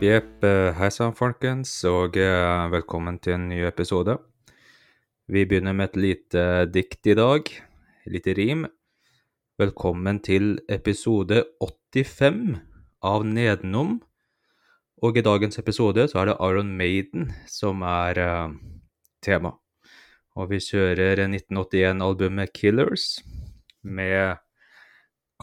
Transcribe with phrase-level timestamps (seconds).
[0.00, 4.14] Jepp, eh, Hei sann, folkens, og eh, velkommen til en ny episode.
[5.28, 7.50] Vi begynner med et lite dikt i dag.
[8.06, 8.62] Et lite rim.
[9.60, 12.56] Velkommen til episode 85
[13.04, 13.98] av Nedenom.
[15.04, 18.56] Og i dagens episode så er det Iron Maiden som er uh,
[19.20, 19.52] tema.
[20.32, 23.20] Og vi kjører 1981-albumet Killers
[23.84, 24.40] med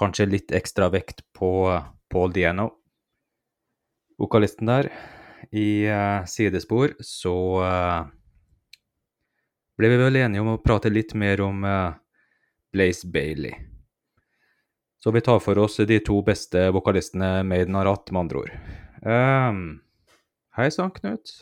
[0.02, 1.70] kanskje litt ekstra vekt på
[2.10, 2.72] Paul Diano
[4.18, 4.90] vokalisten der.
[5.52, 8.08] I uh, sidespor så uh,
[9.78, 11.94] ble vi vel enige om å prate litt mer om uh,
[12.74, 13.54] Blaze Bailey.
[14.98, 18.52] Så vi tar for oss de to beste vokalistene Maiden har hatt, med andre ord.
[19.06, 19.62] Um,
[20.58, 21.38] hei sann, Knut.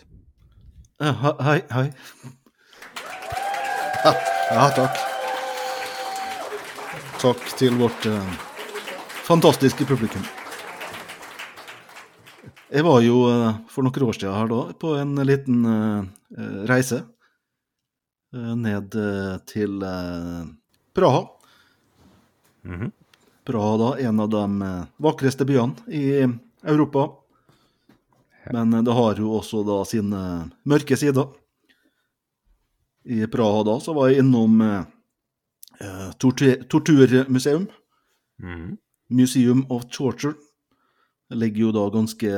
[1.00, 1.88] Hei, hei.
[4.06, 4.14] Ja,
[4.52, 5.04] ja, takk.
[7.24, 8.06] Takk til vårt
[9.26, 10.28] fantastiske publikum.
[12.74, 16.64] Jeg var jo eh, for noen år siden her da på en liten eh, eh,
[16.70, 17.04] reise
[18.36, 18.92] ned
[19.48, 19.80] til
[20.94, 21.22] Praha.
[22.66, 22.92] -hmm.
[23.46, 26.28] Praha da, en av de vakreste byene i
[26.64, 27.10] Europa.
[28.52, 31.28] Men det har jo også da sine mørke sider.
[33.06, 34.62] I Praha da så var jeg innom
[35.80, 37.68] eh, tortur torturmuseum.
[38.40, 38.78] Mhm.
[39.10, 40.34] Museum of Torture.
[41.30, 42.32] Det ligger jo da ganske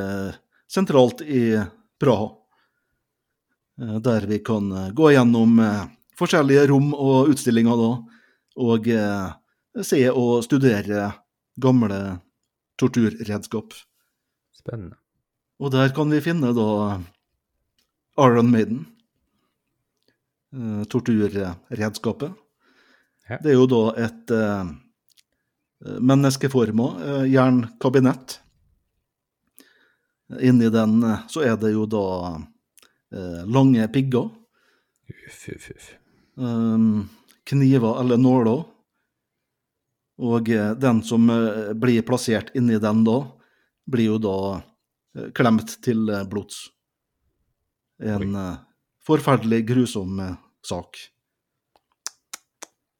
[0.72, 1.58] sentralt i
[2.00, 2.30] Praha.
[3.82, 5.84] Eh, Der vi kan eh, gå gjennom eh,
[6.18, 7.90] forskjellige rom og utstillinger da,
[8.58, 11.12] og eh, se og studere
[11.62, 12.00] gamle
[12.80, 13.74] torturredskap.
[14.58, 14.96] Spennende.
[15.60, 16.68] Og der kan vi finne da
[18.24, 18.86] Iron Maiden.
[20.54, 22.34] eh, Torturredskapet.
[23.30, 23.38] Ja.
[23.44, 24.70] Det er jo da et eh,
[26.00, 28.40] menneskeforma eh, jernkabinett.
[30.42, 32.06] Inni den eh, så er det jo da
[33.16, 34.30] eh, lange pigger,
[35.08, 35.92] Uff, uff, uff.
[36.40, 36.80] eh,
[37.48, 38.66] kniver eller nåler.
[40.18, 43.22] Og eh, den som eh, blir plassert inni den da,
[43.88, 44.38] blir jo da
[45.34, 46.68] klemt til blods.
[48.04, 48.58] En eh,
[49.08, 50.20] forferdelig grusom
[50.66, 50.98] sak.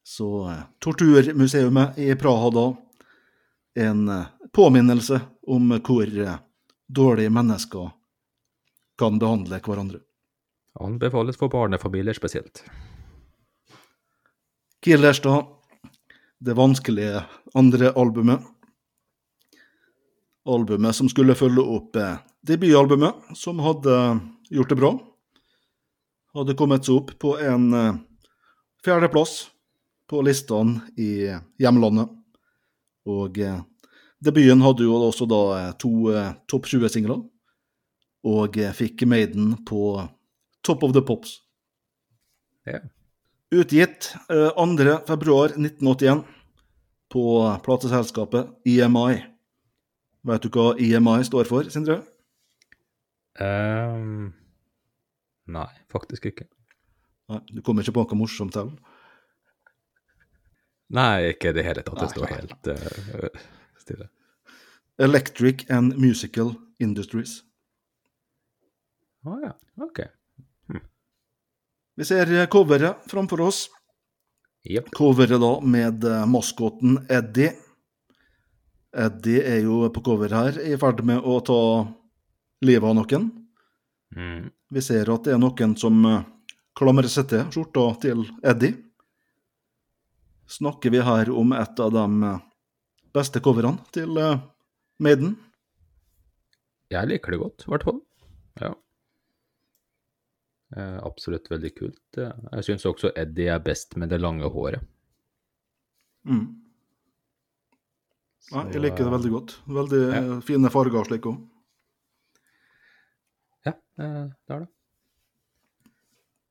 [0.08, 0.28] Så
[0.80, 2.66] Torturmuseet i Praha da,
[3.84, 4.06] en
[4.56, 6.08] påminnelse om hvor
[6.88, 7.90] dårlige mennesker
[8.98, 10.00] kan behandle hverandre.
[10.80, 12.62] Anbefales for barnefamilier spesielt.
[14.82, 15.42] Killers, da.
[16.38, 18.40] Det vanskelige andre albumet.
[20.46, 23.94] Albumet som skulle følge opp eh, debutalbumet, som hadde
[24.50, 24.92] gjort det bra.
[26.38, 27.98] Hadde kommet seg opp på en eh,
[28.86, 29.48] fjerdeplass
[30.08, 31.26] på listene i
[31.60, 32.14] hjemlandet.
[33.08, 33.58] Og eh,
[34.24, 37.20] debuten hadde jo også da eh, to eh, topp 20-singler,
[38.28, 39.82] og eh, fikk Maiden på
[40.66, 41.38] Top of the Pops.
[42.68, 42.82] Ja.
[43.54, 44.98] Utgitt eh, 2.
[45.08, 46.24] februar 1981
[47.08, 47.24] på
[47.64, 49.22] plateselskapet EMI.
[50.28, 52.02] Vet du hva EMI står for, Sindre?
[53.38, 54.34] Um,
[55.46, 56.48] nei, faktisk ikke.
[57.30, 58.96] Nei, du kommer ikke på noe morsomt heller?
[60.96, 62.00] Nei, ikke i det hele tatt.
[62.02, 63.40] Det står helt eh,
[63.88, 64.12] stille.
[65.00, 67.40] Electric and Musical Industries.
[69.26, 70.04] Å ja, ok.
[71.98, 73.64] Vi ser eh, coveret framfor oss.
[74.70, 74.90] Yep.
[74.94, 77.56] Coveret da med eh, maskoten Eddie.
[78.94, 81.58] Eddie er jo på cover her i ferd med å ta
[82.62, 83.26] livet av noen.
[84.14, 84.46] Mm.
[84.70, 86.22] Vi ser at det er noen som eh,
[86.78, 88.78] klamrer seg til skjorta til Eddie.
[90.48, 92.06] Snakker vi her om et av de
[93.14, 94.38] beste coverne til uh,
[95.00, 95.36] Maiden?
[96.90, 97.98] Jeg liker det godt, i hvert fall.
[98.62, 98.70] Ja.
[100.76, 102.00] Eh, absolutt veldig kult.
[102.20, 104.80] Eh, Jeg syns også Eddie er best med det lange håret.
[106.28, 106.46] Mm.
[108.52, 109.54] Ja, jeg liker det veldig godt.
[109.68, 110.18] Veldig Ja.
[110.22, 111.38] eh, fine farger slik òg.
[113.68, 114.68] Ja, eh, det er det.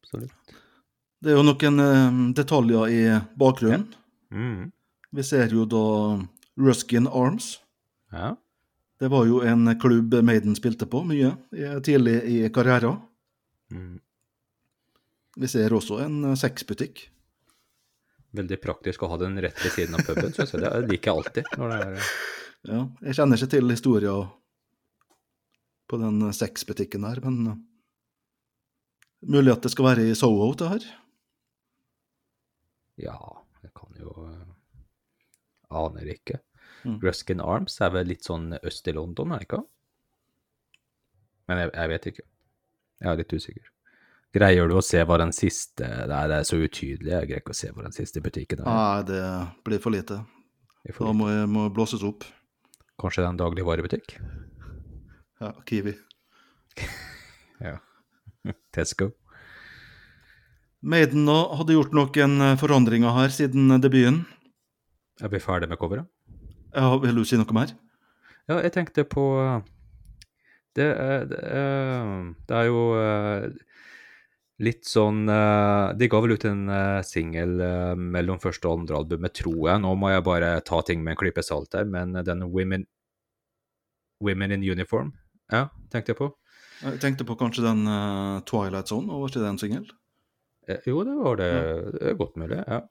[0.04, 0.56] Absolutt.
[1.22, 3.02] Det er jo noen eh, detaljer i
[3.38, 3.88] bakgrunnen.
[4.32, 4.72] Mm.
[5.14, 5.84] Vi ser jo da
[6.58, 7.60] Ruskin Arms.
[8.12, 8.36] Ja.
[8.98, 11.36] Det var jo en klubb Maiden spilte på mye
[11.86, 12.98] tidlig i karrieren.
[13.70, 14.00] Mm.
[15.38, 17.04] Vi ser også en sexbutikk.
[18.38, 20.64] Veldig praktisk å ha den rett ved siden av puben, syns jeg.
[20.64, 21.54] Det liker jeg alltid.
[21.62, 22.12] Når det er,
[22.68, 24.32] Ja, jeg kjenner ikke til historien
[25.88, 27.60] på den sexbutikken her, men eh,
[29.30, 30.88] mulig at det skal være i Soho, det her.
[32.98, 33.16] ja,
[33.64, 34.44] jeg kan jo eh,
[35.78, 36.42] Aner ikke.
[36.84, 37.00] Mm.
[37.04, 39.64] Ruskin Arms er vel litt sånn øst i London, er det ikke?
[41.48, 42.26] Men jeg, jeg vet ikke.
[42.98, 43.68] Jeg er litt usikker.
[44.38, 47.14] Greier du å se hva den siste Nei, det er så utydelig.
[47.14, 48.68] Jeg greier ikke å se hva den siste butikken er.
[48.68, 49.22] Nei, det
[49.66, 50.20] blir for lite.
[50.90, 52.28] For får Da må jeg må blåses opp.
[53.02, 54.18] Kanskje det er en dagligvarebutikk?
[55.44, 55.96] Ja, Kiwi.
[57.58, 57.80] Ja.
[58.76, 59.08] Tesco?
[60.86, 64.20] Maiden nå hadde gjort noen eh, forandringer her siden debuten.
[65.18, 66.06] Er vi ferdig med coveret?
[66.78, 67.72] Ja, vil du si noe mer?
[68.48, 69.62] Ja, jeg tenkte på eh,
[70.78, 73.48] Det, er- det, er- det er jo eh,
[74.64, 76.62] litt sånn eh, De ga vel ut en
[77.06, 79.82] singel eh, mellom første og andre albumet, tror jeg.
[79.84, 82.86] Nå må jeg bare ta ting med en klype salt her, men den Women,
[84.24, 85.12] Women in Uniform,
[85.54, 86.32] ja, tenkte jeg på.
[86.84, 89.90] Jeg tenkte på kanskje den eh, Twilight Zone, og var ikke det en singel?
[90.70, 91.50] Eh, Jo, det var det.
[91.98, 92.82] Det er godt mulig, ja.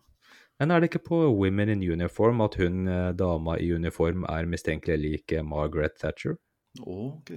[0.61, 4.49] Men er det ikke på Women in Uniform at hun eh, dama i uniform er
[4.49, 6.39] mistenkelig lik eh, Margaret Thatcher?
[6.81, 7.35] Ok.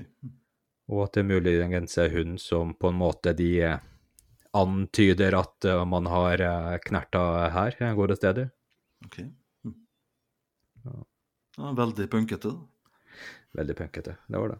[0.89, 3.83] Og at det muligens er hun som på en måte de eh,
[4.55, 6.41] antyder at man har
[6.87, 7.21] knerta
[7.53, 8.47] her, går det steder.
[9.05, 9.19] ok.
[9.67, 9.75] Hm.
[11.59, 12.55] Ja, veldig punkete.
[13.53, 14.57] Veldig punkete, det var det.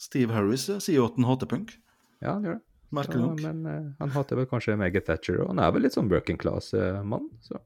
[0.00, 1.74] Steve Harris sier jo at han hater punk.
[2.22, 2.64] Ja, han gjør det.
[2.92, 3.42] Merkelig Ja, nok.
[3.44, 6.38] men eh, han hater vel kanskje Maggie Thatcher, og han er vel litt sånn working
[6.40, 7.60] class-mann, så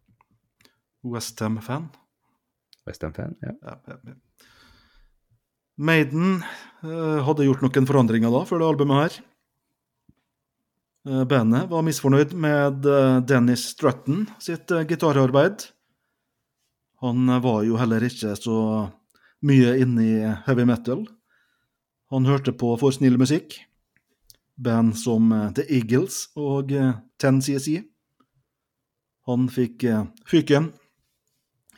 [1.12, 1.88] Westham-fan.
[2.86, 3.54] Westham-fan, ja.
[3.62, 4.16] Ja, ja, ja.
[5.76, 6.38] Maiden
[6.82, 9.16] eh, hadde gjort noen forandringer da, før det albumet her.
[11.06, 15.68] Eh, bandet var misfornøyd med eh, Dennis Stratton sitt eh, gitararbeid.
[17.04, 18.56] Han eh, var jo heller ikke så
[19.46, 20.16] mye inne i
[20.48, 21.04] heavy metal.
[22.10, 23.58] Han hørte på for snill musikk.
[24.56, 26.72] Band som eh, The Eagles og
[27.20, 27.82] Ten 10CSI.
[29.28, 29.82] Han fikk
[30.30, 30.70] fyken.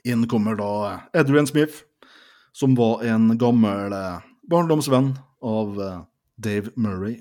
[0.04, 1.82] Inn kommer da Adrian Smith,
[2.52, 6.00] som var en gammel eh, barndomsvenn av eh,
[6.36, 7.20] Dave Murray.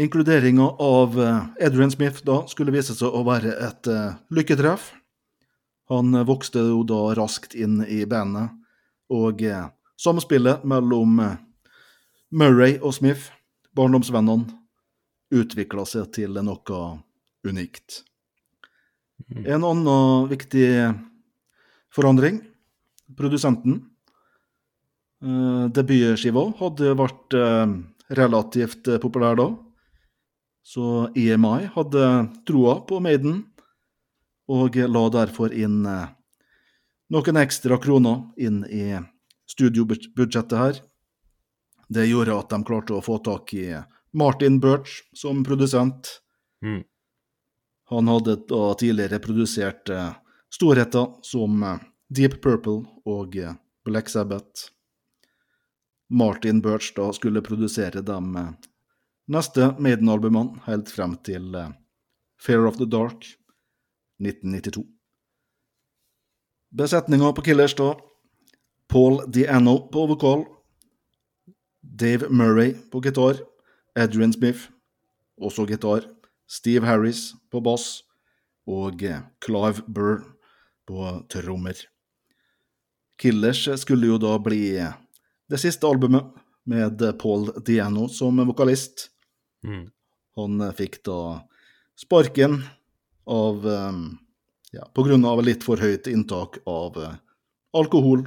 [0.00, 4.92] Inkluderinga av eh, Adrian Smith da skulle vise seg å være et eh, lykketreff.
[5.92, 8.54] Han eh, vokste jo da raskt inn i bandet,
[9.12, 9.66] og eh,
[10.00, 11.36] samspillet mellom eh,
[12.30, 13.32] Murray og Smith,
[13.76, 14.54] barndomsvennene,
[15.30, 16.80] utvikla seg til noe
[17.46, 18.04] unikt.
[19.44, 20.68] En annen viktig
[21.94, 22.40] forandring,
[23.16, 23.80] produsenten.
[25.20, 27.72] Eh, debutskiva hadde vært eh,
[28.16, 29.50] relativt eh, populær da,
[30.64, 32.06] så EMI hadde
[32.48, 33.42] troa på Maiden,
[34.50, 38.96] og la derfor inn noen ekstra kroner inn i
[39.50, 40.80] studiobudsjettet her.
[41.86, 43.68] Det gjorde at de klarte å få tak i
[44.10, 46.16] Martin Birch som produsent.
[46.66, 46.82] Mm.
[47.90, 50.12] Han hadde da tidligere produsert eh,
[50.54, 54.70] storheter som eh, Deep Purple og eh, Black Sabbath.
[56.10, 58.18] Martin Birch da skulle produsere de
[59.30, 61.54] neste Maiden-albumene helt frem til
[62.38, 63.28] Fair of the Dark
[64.18, 64.82] 1992.
[66.74, 67.92] Besetninga på Killers da
[68.90, 70.44] Paul Diano på vokal,
[71.80, 73.38] Dave Murray på gitar,
[73.94, 74.66] Adrian Smith
[75.38, 76.06] også gitar,
[76.50, 78.00] Steve Harris på bass
[78.70, 80.24] og eh, Clive Burr
[80.88, 81.78] på trommer.
[83.20, 84.96] Killers skulle jo da bli eh,
[85.50, 86.34] det siste albumet
[86.70, 89.08] med Paul Diano som vokalist.
[89.66, 89.86] Mm.
[90.40, 91.20] Han eh, fikk da
[91.98, 92.60] sparken
[93.30, 94.02] av eh,
[94.72, 97.18] ja, på grunn av litt for høyt inntak av eh,
[97.76, 98.26] alkohol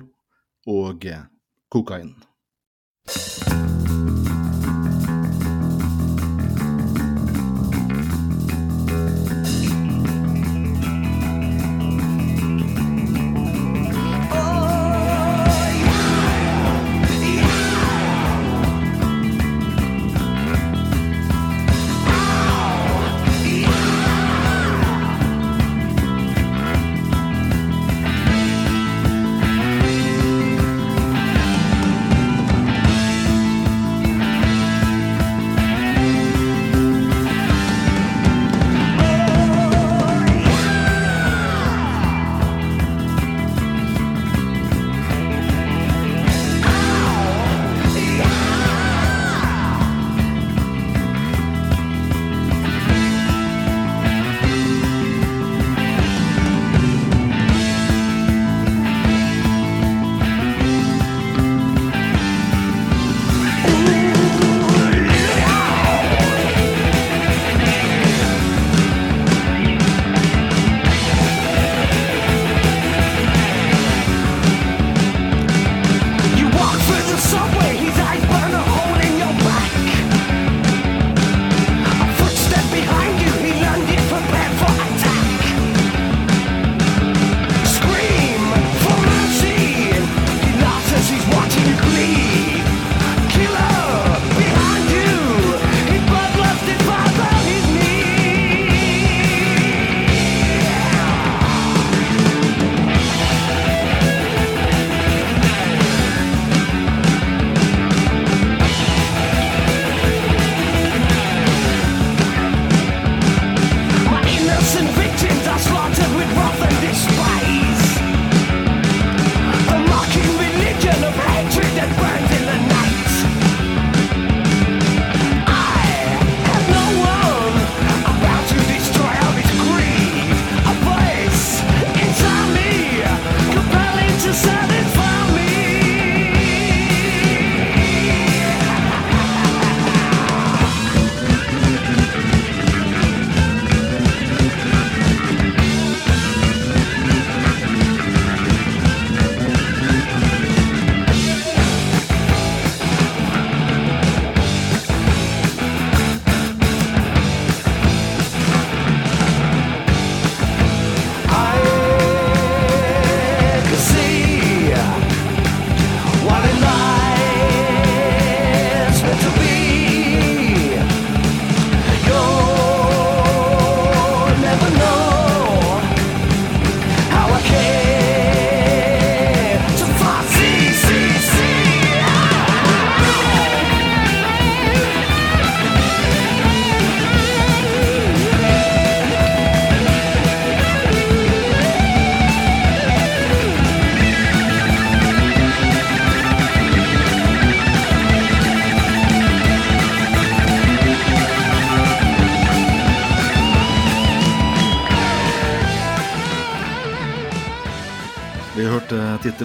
[0.70, 1.28] og eh,
[1.74, 2.16] kokain.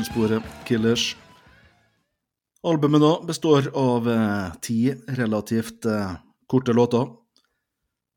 [0.03, 1.17] Tittelsporet Killers.
[2.63, 6.13] Albumet da består av eh, ti relativt eh,
[6.47, 7.09] korte låter.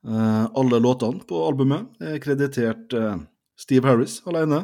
[0.08, 3.18] Eh, alle låtene på albumet er kreditert eh,
[3.58, 4.64] Steve Harris alene,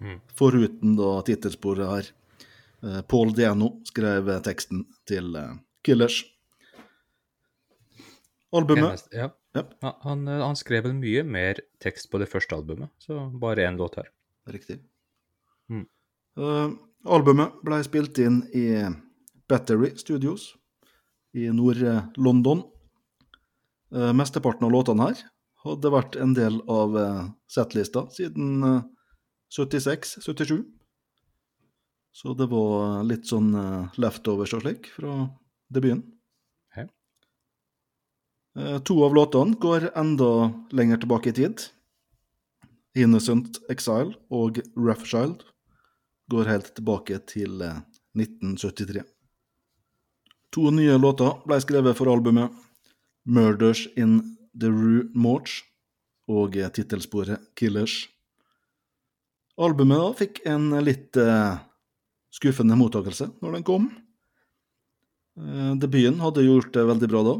[0.00, 0.14] Mm.
[0.32, 2.06] foruten da tittelsporet her.
[2.88, 6.22] Eh, Paul Diano skrev teksten til eh, Killers.
[8.56, 9.28] Albumet Eneste- ja.
[9.52, 9.66] Ja.
[10.06, 13.96] Han, eh, han skrev mye mer tekst på det første albumet, så bare én låt
[14.00, 14.08] her.
[14.48, 14.78] Riktig.
[15.68, 15.84] Mm.
[16.40, 16.68] Eh,
[17.10, 18.66] albumet ble spilt inn i
[19.50, 20.54] Battery Studios
[21.36, 22.64] i Nord-London.
[23.90, 25.22] Uh, mesteparten av låtene her
[25.64, 28.84] hadde vært en del av uh, settlista siden uh,
[29.50, 30.62] 76-77.
[32.12, 35.28] Så det var litt sånn eh, leftovers og slik fra
[35.70, 36.02] debuten.
[36.74, 36.88] Hey.
[38.58, 41.68] Eh, to av låtene går enda lenger tilbake i tid.
[42.98, 45.46] Innocent Exile og Roughchild
[46.30, 47.80] går helt tilbake til eh,
[48.18, 49.02] 1973.
[50.54, 52.54] To nye låter ble skrevet for albumet
[53.26, 54.18] Murders in
[54.58, 55.60] the Rue Morch
[56.30, 58.04] og eh, tittelsporet Killers.
[59.60, 61.58] Albumet da fikk en litt eh,
[62.34, 63.90] skuffende mottakelse når den kom.
[65.38, 67.36] Eh, debuten hadde gjort det veldig bra da,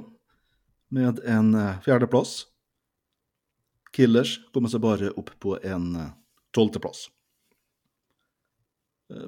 [0.99, 2.45] med en eh, fjerdeplass.
[3.95, 6.13] Killers kom seg bare opp på en eh,
[6.55, 7.09] tolvteplass.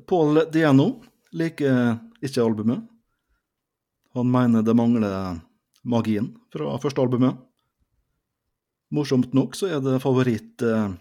[0.07, 2.83] Paul Diano liker ikke albumet.
[4.15, 5.41] Han mener det mangler
[5.83, 7.39] magien fra første albumet.
[8.93, 10.93] Morsomt nok så er det favoritt eh,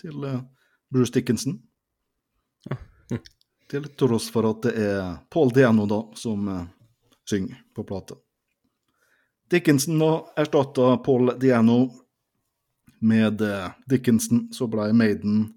[0.00, 0.40] til eh,
[0.90, 1.60] Bruce Dickinson.
[3.66, 6.64] Til tross for at det er Paul Diano da som eh,
[7.28, 8.14] synger på plata.
[9.50, 11.90] Dickinson da erstatta Paul Diano
[13.00, 13.42] med
[13.86, 15.55] Dickinson, så ble Maiden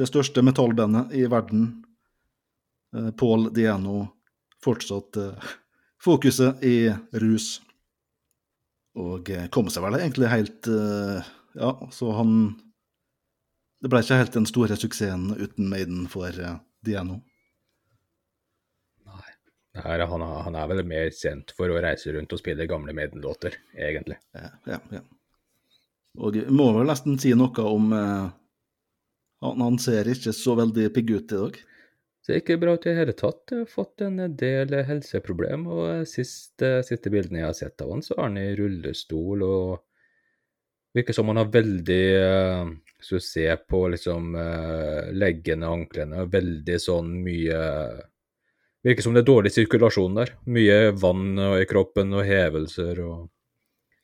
[0.00, 1.66] det største metallbandet i verden.
[2.96, 4.06] Eh, Paul Diano
[4.64, 5.50] fortsatt eh,
[6.02, 6.92] fokuset i
[7.22, 7.58] rus.
[9.00, 10.66] Og eh, kom seg vel egentlig helt
[11.54, 12.32] Ja, så han
[13.80, 16.34] Det ble ikke helt den store suksessen uten Maiden for
[16.84, 17.20] Diano.
[19.08, 19.30] Nei.
[19.74, 22.92] Det er, han, han er vel mer kjent for å reise rundt og spille gamle
[22.96, 24.18] Maiden-låter, egentlig.
[24.36, 25.00] Ja, ja, ja.
[26.20, 28.28] Og vi må vel nesten si noe om eh,
[29.44, 31.60] han, han ser ikke så veldig pigg ut i dag.
[32.26, 33.46] Ser ikke bra ut i det hele tatt.
[33.48, 38.04] Jeg har fått en del helseproblem, og siste, siste bildene jeg har sett av han,
[38.04, 39.80] så er han i rullestol og
[40.96, 42.04] virker som han har veldig
[43.00, 47.60] hvis Så du ser på liksom eh, leggene og anklene, veldig sånn mye
[48.80, 50.30] Virker som det er dårlig sirkulasjon der.
[50.48, 53.28] Mye vann i kroppen og hevelser og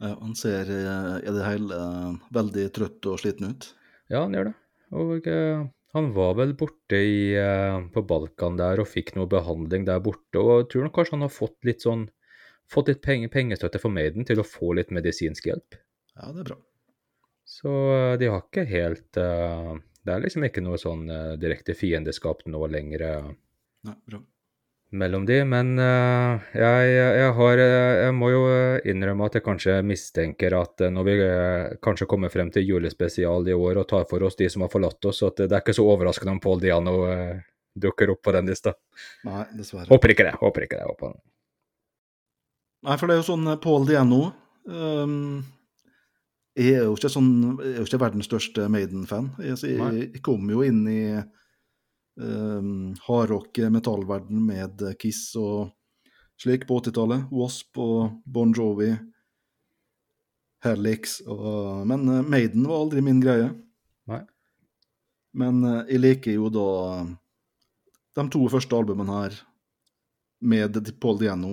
[0.00, 3.71] Ja, han ser eh, i det hele eh, veldig trøtt og sliten ut.
[4.12, 4.57] Ja, han gjør det.
[4.95, 5.26] Og
[5.97, 10.37] han var vel borte i, eh, på Balkan der og fikk noe behandling der borte.
[10.43, 12.07] Og jeg tror nok kanskje han har fått litt sånn
[12.69, 15.78] fått litt penge, pengestøtte for Maiden til å få litt medisinsk hjelp.
[16.19, 16.59] Ja, det er bra.
[17.47, 19.73] Så eh, de har ikke helt eh,
[20.07, 21.07] Det er liksom ikke noe sånn
[21.40, 23.07] direkte fiendeskap nå lenger
[23.87, 24.21] Nei, bra.
[24.90, 29.45] Mellom de, men eh, jeg, jeg har eh, Jeg må jo eh, innrømme at jeg
[29.45, 31.16] kanskje mistenker at når vi
[31.83, 35.11] kanskje kommer frem til julespesial i år og tar for oss de som har forlatt
[35.11, 36.97] oss, at det er ikke så overraskende om Paul Diano
[37.76, 38.73] dukker opp på den lista.
[39.26, 39.88] Nei, dessverre.
[39.90, 40.37] Håper ikke det.
[40.40, 40.87] Håper ikke det.
[40.88, 41.19] Håper.
[42.87, 44.21] Nei, for det er jo sånn Paul Diano
[44.64, 45.43] um,
[46.57, 49.33] er jo ikke sånn er jo ikke verdens største Maiden-fan.
[49.43, 51.00] Jeg, jeg, jeg kom jo inn i
[52.16, 55.70] um, hardrocke metallverden med Kiss og
[56.40, 57.28] slik på 80-tallet.
[57.32, 58.92] Wasp og Bon Jovi.
[60.64, 63.50] Helix og Men eh, Maiden var aldri min greie.
[64.11, 64.23] Nei.
[65.37, 66.68] Men eh, jeg liker jo da
[68.16, 69.37] de to første albumene her
[70.46, 71.52] med Paul Diano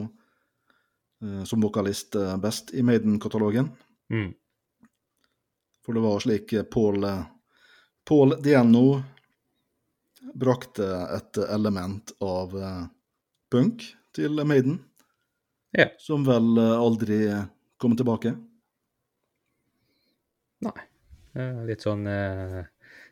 [1.23, 3.69] eh, som vokalist eh, best i Maiden-katalogen.
[4.13, 4.31] Mm.
[5.83, 7.25] For det var slik eh, Paul, eh,
[8.07, 9.01] Paul Diano
[10.33, 10.85] brakte
[11.17, 12.83] et element av eh,
[13.51, 13.83] punk
[14.15, 14.79] til Maiden,
[15.73, 15.87] Ja.
[15.99, 17.19] som vel eh, aldri
[17.81, 18.35] kom tilbake.
[20.63, 20.79] Nei.
[21.35, 22.61] Eh, litt sånn eh,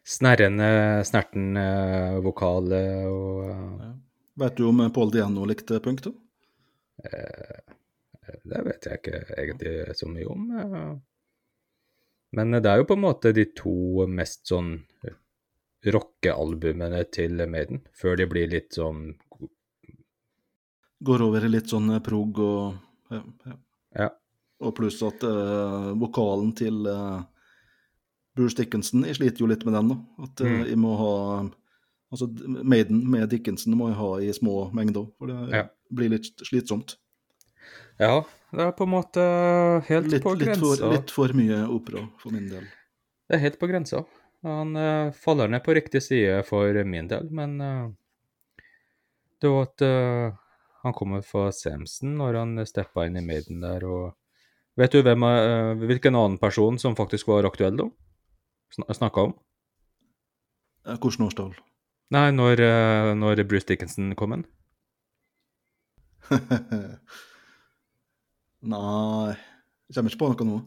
[0.08, 3.92] snerrende, snerten eh, vokal og eh,
[4.42, 6.12] Vet du om Paul Diano likte punk, da?
[8.48, 10.46] Det vet jeg ikke egentlig så mye om.
[12.32, 14.72] Men det er jo på en måte de to mest sånn
[15.86, 19.16] rockealbumene til Maiden, før de blir litt sånn
[21.02, 22.76] Går over i litt sånn eh, prog og
[23.12, 23.56] ja, ja.
[23.98, 24.10] Ja.
[24.62, 27.24] Og pluss at uh, vokalen til uh,
[28.38, 29.98] Bruce Dickinson Jeg sliter jo litt med den, da.
[30.28, 30.68] At uh, Mm.
[30.70, 31.16] jeg må ha
[32.12, 32.28] Altså
[32.68, 35.64] Maiden med Dickinson må jeg ha i små mengder, for det Ja.
[35.96, 36.98] blir litt slitsomt.
[38.00, 39.24] Ja, det er på en måte
[39.88, 40.76] helt Litt, på litt, grensa.
[40.76, 42.66] for, litt for mye opera for min del.
[43.30, 44.04] Det er helt på grensa.
[44.42, 47.90] Han uh, faller ned på riktig side for min del, men uh,
[49.42, 50.40] det var at uh,
[50.82, 54.18] han kommer fra Samson når han steppa inn i Maiden der, og
[54.80, 55.20] Vet du hvem,
[55.84, 57.90] hvilken annen person som faktisk var aktuell da?
[58.72, 59.34] Sn Snakka om?
[60.88, 61.52] Hvordan årstall?
[62.16, 62.64] Nei, når,
[63.20, 64.46] når Bruce Dickinson kom inn?
[68.72, 70.62] Nei Jeg kommer ikke på noe nå.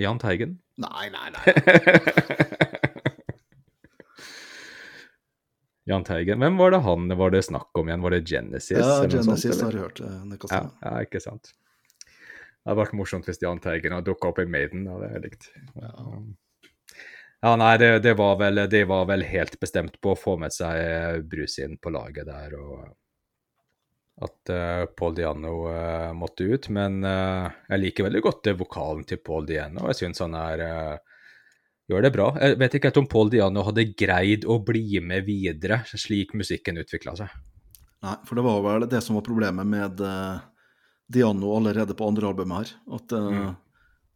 [0.00, 0.56] Jahn Teigen?
[0.80, 1.44] Nei, nei, nei.
[5.84, 6.40] Jahn Teigen.
[6.40, 8.04] Hvem var det han var det snakk om igjen?
[8.04, 8.78] Var det Genesis?
[8.78, 9.64] Ja, sånt, Genesis eller?
[9.64, 10.00] har hørt.
[10.00, 11.52] eh, Det Ja, ja, ikke sant.
[12.64, 14.86] Det hadde vært morsomt hvis Jahn Teigen hadde dukka opp i Maiden.
[14.86, 15.50] Det hadde jeg likt.
[17.44, 20.54] Ja, nei, det, det, var vel, de var vel helt bestemt på å få med
[20.54, 22.86] seg Bruce inn på laget der, og
[24.24, 26.68] at uh, Paul Diano uh, måtte ut.
[26.72, 29.84] Men uh, jeg liker veldig godt det vokalen til Paul Diano.
[29.90, 31.13] Jeg syns han er eh,
[31.90, 32.30] gjør det bra.
[32.40, 36.80] Jeg vet ikke helt om Paul Diano hadde greid å bli med videre, slik musikken
[36.80, 37.34] utvikla seg.
[38.04, 40.40] Nei, for det var vel det som var problemet med uh,
[41.08, 42.74] Diano allerede på andre albumet her.
[42.98, 43.54] At uh, Mm.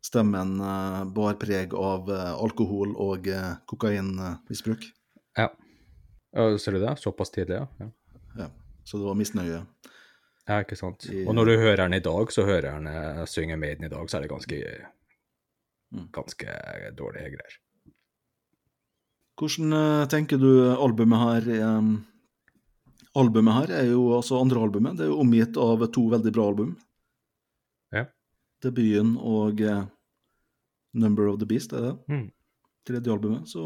[0.04, 3.28] stemmen uh, bar preg av alkohol og
[3.68, 4.84] kokainmisbruk.
[5.36, 5.48] Ja.
[6.60, 6.96] Ser du det?
[7.00, 7.66] Såpass tidlig, ja.
[7.80, 7.88] ja.
[8.38, 8.50] Ja,
[8.84, 9.62] så det var misnøye.
[10.48, 11.08] Ja, ikke sant.
[11.26, 14.18] Og når du hører den i dag, så hører den synge Maiden i dag, så
[14.18, 14.60] er det ganske.
[16.12, 16.52] Ganske
[16.96, 17.58] dårlige greier.
[19.38, 21.92] Hvordan eh, tenker du albumet her um,
[23.18, 26.44] Albumet her er jo, altså andre albumet, det er jo omgitt av to veldig bra
[26.52, 26.74] album.
[27.94, 28.04] Ja.
[28.62, 29.86] Debuten og uh,
[30.94, 31.94] Number of the Beast, er det?
[32.12, 32.28] Mm.
[32.86, 33.64] Tredje albumet, så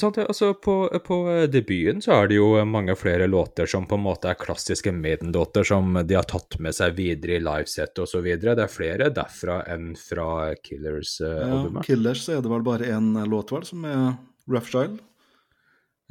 [0.00, 0.74] Sant, altså på,
[1.04, 4.38] på eh, debuten så er det jo mange flere låter som på en måte er
[4.40, 8.28] klassiske Maiden-låter som de har tatt med seg videre i livesettet osv.
[8.40, 11.82] Det er flere derfra enn fra Killers-albumet.
[11.82, 14.14] Ja, Killers så er det vel bare én låt, vel, som er
[14.48, 14.96] Rough style.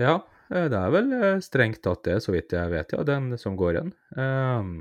[0.01, 0.19] Ja,
[0.53, 3.57] eh, det er vel eh, strengt tatt det, så vidt jeg vet, ja, den som
[3.59, 3.93] går igjen.
[4.13, 4.73] Um,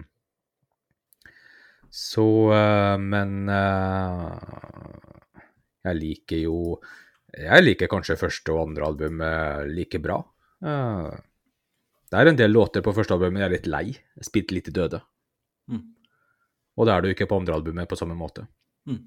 [1.90, 4.34] så, eh, men eh,
[5.88, 6.58] jeg liker jo
[7.38, 10.18] Jeg liker kanskje første og andre album eh, like bra.
[10.64, 11.10] Eh,
[12.10, 13.86] det er en del låter på første album jeg er litt lei.
[14.24, 15.00] Spilt litt i døde.
[15.70, 15.84] Mm.
[16.78, 18.48] Og det er du ikke på andre albumet på samme måte.
[18.90, 19.02] Mm.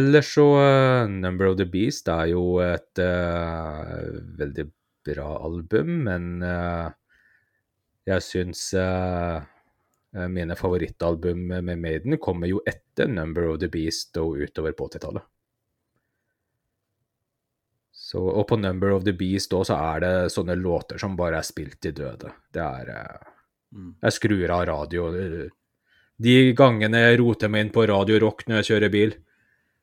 [0.00, 4.06] Ellers så eh, Number of the Beast er jo et uh,
[4.38, 4.68] veldig
[5.08, 6.88] bra album, men uh,
[8.08, 8.62] jeg syns
[10.10, 15.26] mine favorittalbum med Maiden kommer jo etter Number of the Beast og utover på 80-tallet.
[18.10, 21.38] Så, og på Number of the Beast òg så er det sånne låter som bare
[21.38, 22.32] er spilt til døde.
[22.52, 23.26] Det er eh,
[23.70, 23.92] Mm.
[24.02, 25.02] Jeg skrur av radio.
[26.18, 29.12] De gangene jeg roter meg inn på Radio Rock når jeg kjører bil,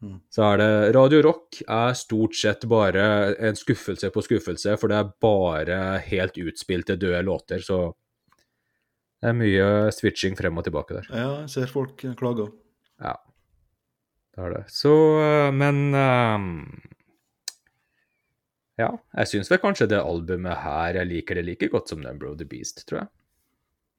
[0.03, 0.17] Mm.
[0.29, 4.97] så er det Radio Rock er stort sett bare en skuffelse på skuffelse, for det
[4.99, 7.93] er bare helt utspilte døde låter, så
[9.23, 11.07] det er mye switching frem og tilbake der.
[11.09, 12.51] Ja, jeg ser folk eh, klager.
[13.01, 13.15] Ja,
[14.35, 14.63] det er det.
[14.69, 16.51] Så, eh, men ehm,
[18.77, 22.29] Ja, jeg syns vel kanskje det albumet her jeg liker det like godt som Number
[22.29, 23.07] of the Beast, tror jeg.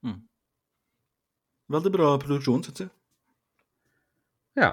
[0.07, 0.21] Mm.
[1.75, 2.93] Veldig bra produksjon, syns jeg.
[4.59, 4.71] Ja.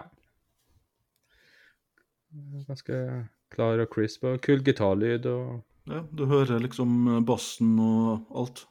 [2.68, 3.00] Ganske
[3.54, 8.64] klar og crisp og kul gitarlyd og Ja, du hører liksom bassen og alt.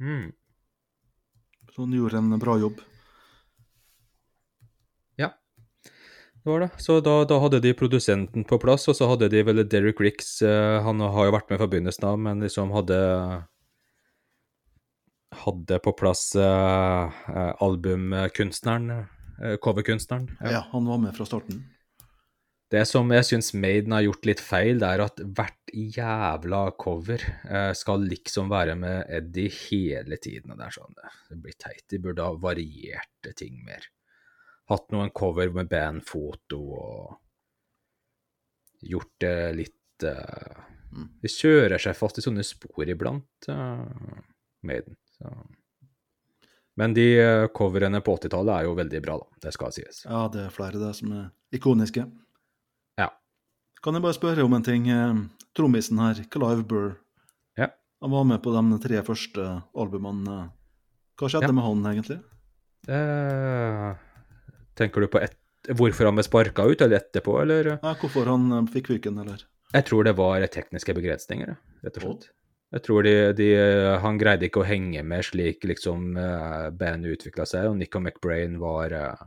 [0.00, 0.32] mm.
[1.72, 2.80] Så han gjorde en bra jobb.
[5.20, 5.28] Ja,
[6.44, 6.70] det var det.
[6.82, 10.38] Så da, da hadde de produsenten på plass, og så hadde de vel Derek Ricks
[10.42, 12.98] eh, Han har jo vært med fra begynnelsen av, men liksom hadde
[15.44, 19.04] Hadde på plass eh, eh, albumkunstneren,
[19.62, 20.30] coverkunstneren.
[20.40, 20.64] Ja.
[20.72, 21.60] han var med fra starten.
[22.68, 27.22] Det som jeg syns Maiden har gjort litt feil, det er at hvert jævla cover
[27.48, 30.52] eh, skal liksom være med Eddie hele tiden.
[30.52, 31.84] og Det er sånn, det, det blir teit.
[31.88, 33.88] De burde ha varierte ting mer.
[34.68, 37.16] Hatt noen cover med bandfoto og
[38.84, 41.08] gjort det litt uh, Mm.
[41.20, 43.84] De kjører seg fast i sånne spor iblant, uh,
[44.64, 44.94] Maiden.
[45.18, 45.28] Så.
[46.80, 49.26] Men de eh, coverene på 80-tallet er jo veldig bra, da.
[49.42, 50.04] Det skal sies.
[50.06, 52.04] Ja, det er flere der som er ikoniske.
[52.96, 53.08] Ja.
[53.82, 54.86] Kan jeg bare spørre om en ting?
[54.94, 55.20] Eh,
[55.58, 56.94] Trommisen her, Clive Burr,
[57.58, 57.68] Ja.
[58.00, 59.44] han var med på de tre første
[59.76, 60.52] albumene.
[61.18, 61.52] Hva skjedde Ja.
[61.52, 62.20] med han, egentlig?
[62.88, 63.94] Eh,
[64.78, 65.36] tenker du på et,
[65.68, 67.74] hvorfor han ble sparka ut, eller etterpå, eller?
[67.76, 69.44] Ja, hvorfor han eh, fikk fyken, eller?
[69.74, 72.28] Jeg tror det var tekniske begrensninger, rett og slett.
[72.72, 73.48] Jeg tror de, de,
[74.02, 78.58] han greide ikke å henge med slik liksom uh, bandet utvikla seg, og Nico McBrain
[78.60, 79.22] var uh,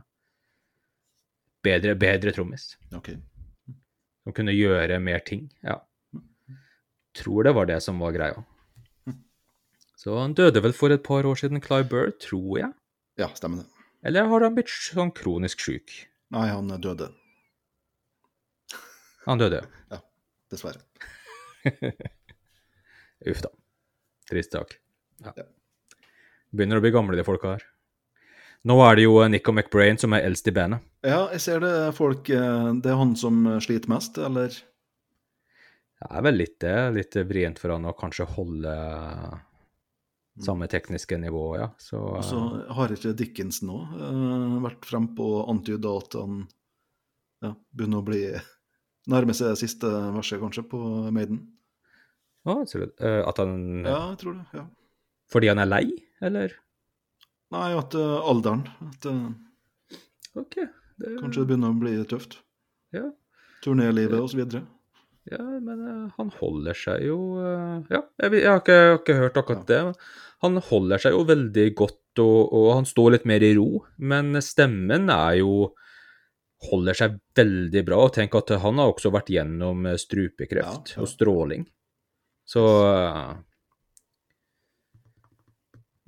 [1.66, 2.68] bedre, bedre trommis.
[2.94, 3.18] Okay.
[4.22, 5.48] Som kunne gjøre mer ting.
[5.66, 5.80] Ja.
[7.18, 8.44] Tror det var det som var greia.
[10.02, 12.70] Så han døde vel for et par år siden, Clive Burr, tror jeg.
[13.20, 13.68] Ja, stemmer det.
[14.02, 15.92] Eller har han blitt sånn kronisk syk?
[16.34, 17.10] Nei, han døde.
[19.26, 19.62] Han døde.
[19.92, 20.00] Ja,
[20.50, 20.82] dessverre.
[23.30, 23.50] Uff da.
[24.30, 24.74] Trist sak.
[25.22, 25.34] Ja.
[25.36, 25.44] Ja.
[26.52, 27.68] Begynner å bli gamle, de folka her.
[28.68, 30.82] Nå er det jo Nico McBrain som er eldst i bandet.
[31.06, 34.54] Ja, jeg ser det folk eh, Det er han som sliter mest, eller?
[36.02, 36.76] Det er vel litt det.
[36.98, 38.74] Litt vrient for han å kanskje holde
[40.40, 41.68] samme tekniske nivå, ja.
[41.78, 42.40] Så Og så
[42.72, 46.44] har ikke Dickinson nå uh, vært frempå og antyda at han
[47.42, 48.24] ja, begynner å bli
[49.10, 50.78] Nærme seg siste verset, kanskje, på
[51.10, 51.40] Maiden.
[52.70, 54.44] Ser du, eh, At han Ja, jeg tror det.
[54.54, 54.66] ja.
[55.32, 55.86] Fordi han er lei,
[56.22, 56.54] eller?
[57.50, 59.32] Nei, at uh, alderen At uh,
[60.38, 60.54] OK.
[61.02, 62.38] Det, kanskje det begynner å bli tøft.
[62.94, 63.08] Ja.
[63.64, 64.62] Turnélivet videre.
[65.30, 68.98] Ja, men eh, han holder seg jo eh, Ja, jeg, jeg, har ikke, jeg har
[68.98, 69.78] ikke hørt akkurat det.
[69.86, 69.94] men
[70.42, 73.84] Han holder seg jo veldig godt, og, og han står litt mer i ro.
[74.02, 75.70] Men stemmen er jo
[76.62, 77.96] Holder seg veldig bra.
[78.06, 81.00] Og tenk at han har også vært gjennom eh, strupekreft Ja, ja.
[81.02, 81.64] og stråling.
[82.46, 82.62] Så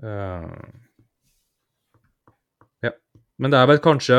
[0.02, 0.52] eh,
[2.84, 2.92] Ja.
[3.38, 4.18] Men det er vel kanskje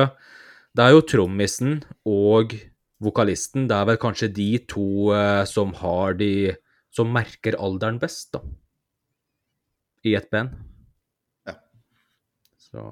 [0.76, 1.78] Det er jo trommisen
[2.10, 2.56] og
[3.04, 6.56] vokalisten, det er vel kanskje de to eh, som har de
[6.96, 8.40] Som merker alderen best, da.
[10.08, 10.54] I et band.
[11.46, 11.58] Ja.
[12.56, 12.86] Så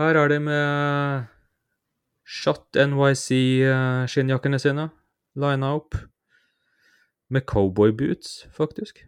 [0.00, 1.28] Her er de med
[2.26, 4.88] Shot NYC-skinnjakkene sine.
[5.38, 5.94] Lina opp.
[7.30, 9.04] Med cowboyboots, faktisk.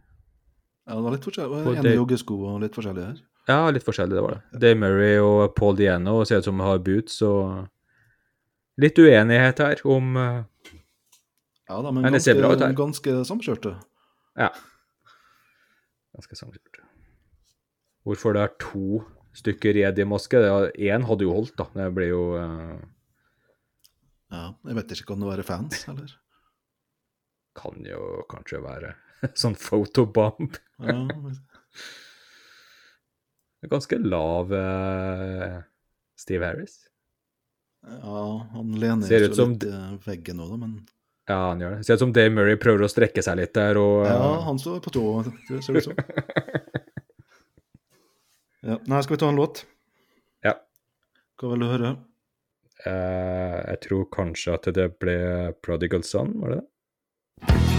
[0.86, 1.76] Ja, det var litt forskjellig.
[1.76, 3.16] En det- joggesko og litt forskjellig her.
[3.48, 4.60] Ja, litt forskjellig, det var det.
[4.60, 7.68] Dave Murray og Paul Diano ser ut som de har boots, og
[8.80, 10.44] litt uenighet her om uh,
[11.68, 12.78] Ja da, men Men det ser bra ut ganske, her.
[12.78, 13.74] ganske samkjørte.
[14.40, 14.50] Ja.
[16.16, 16.86] Ganske samkjørte.
[18.04, 19.02] Hvorfor det er to
[19.36, 20.40] stykker i Eddie-maske?
[20.76, 21.68] Én hadde jo holdt, da.
[21.76, 22.80] Det blir jo uh...
[24.32, 26.12] Ja, jeg vet ikke, om det være fans, eller?
[27.56, 28.94] Kan jo kanskje være
[29.42, 30.58] sånn photobomb.
[30.82, 30.98] Ja,
[33.62, 35.60] Ganske lav eh,
[36.18, 36.80] Steve Harris.
[37.86, 40.74] Ja han lener Ser ut som litt i veggen nå, da, men
[41.30, 41.84] Ja, han gjør det.
[41.86, 44.80] Ser ut som Dave Murray prøver å strekke seg litt der, og Ja, han står
[44.84, 45.04] på tå,
[45.48, 45.98] ser det ut som.
[48.62, 48.76] Ja.
[48.86, 49.64] Nei, skal vi ta en låt?
[50.46, 50.52] Ja.
[51.34, 51.88] Hva vil du høre?
[52.86, 55.18] Uh, Jeg tror kanskje at det ble
[55.66, 57.71] Prodigal Son, var det det?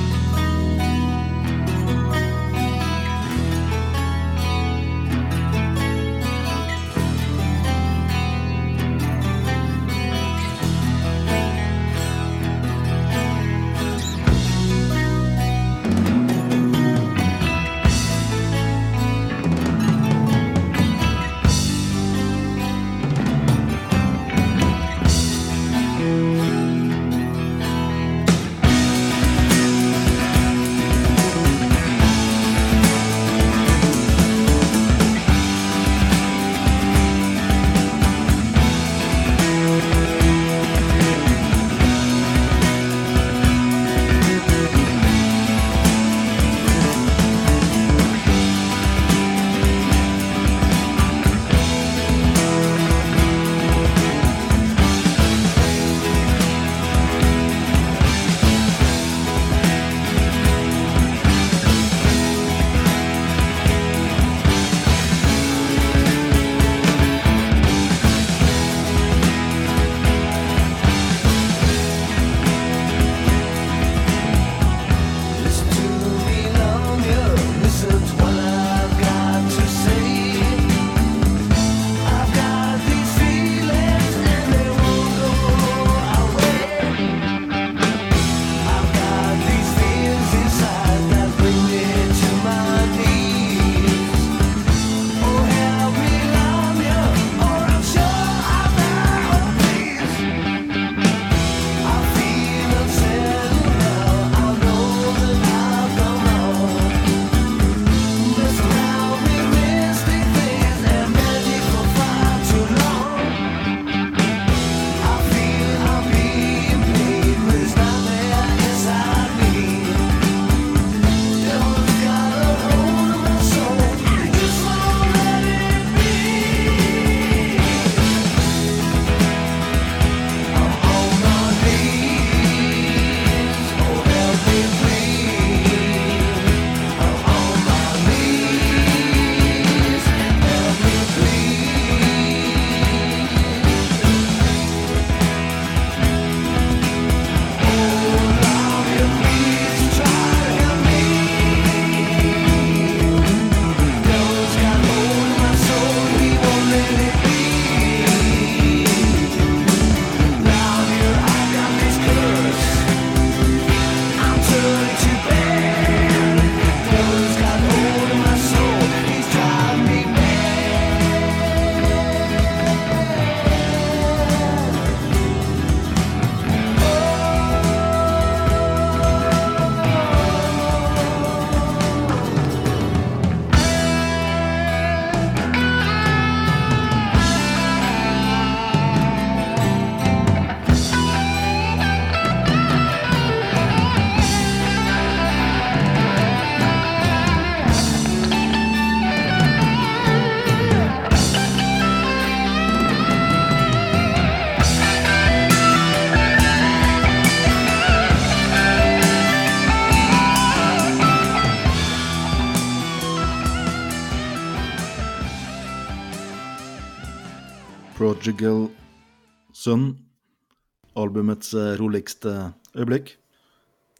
[221.43, 223.17] Albumets eh, roligste øyeblikk.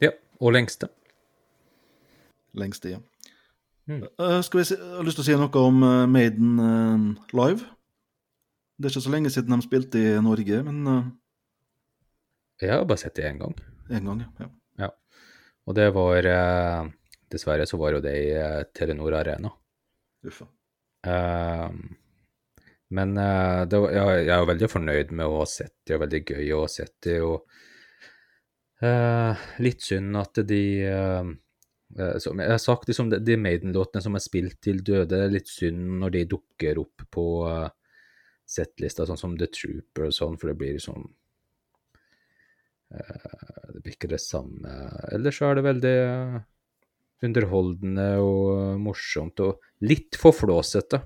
[0.02, 0.88] Ja, og lengste.
[2.54, 3.00] Lengste, ja.
[3.88, 4.04] Mm.
[4.20, 7.24] Eh, skal vi si, jeg har lyst til å si noe om eh, Maiden eh,
[7.34, 7.66] live.
[8.78, 11.12] Det er ikke så lenge siden de spilte i Norge, men eh,
[12.62, 13.56] Jeg har bare sett det én gang.
[13.90, 14.48] en gang, ja.
[14.80, 14.90] Ja.
[15.68, 16.88] Og det var eh,
[17.30, 19.52] Dessverre så var jo det i eh, Telenor Arena.
[20.24, 20.46] Uffa.
[21.06, 21.70] Eh,
[22.94, 26.22] men uh, var, jeg, jeg er veldig fornøyd med å ha sett det, og veldig
[26.30, 27.18] gøy å ha sett det.
[27.26, 27.38] Og
[28.86, 31.32] uh, litt synd at de eh,
[32.24, 35.34] Som jeg har sagt, liksom, de- de Maiden-låtene som er spilt til døde, det er
[35.36, 37.68] litt synd når de dukker opp på uh,
[38.50, 41.14] settlista, sånn som The Trooper og sånn, for det blir eh,
[43.74, 44.74] Det blir ikke det samme.
[45.14, 45.98] Ellers så er det veldig
[47.24, 51.00] underholdende og morsomt, og litt for flåsete.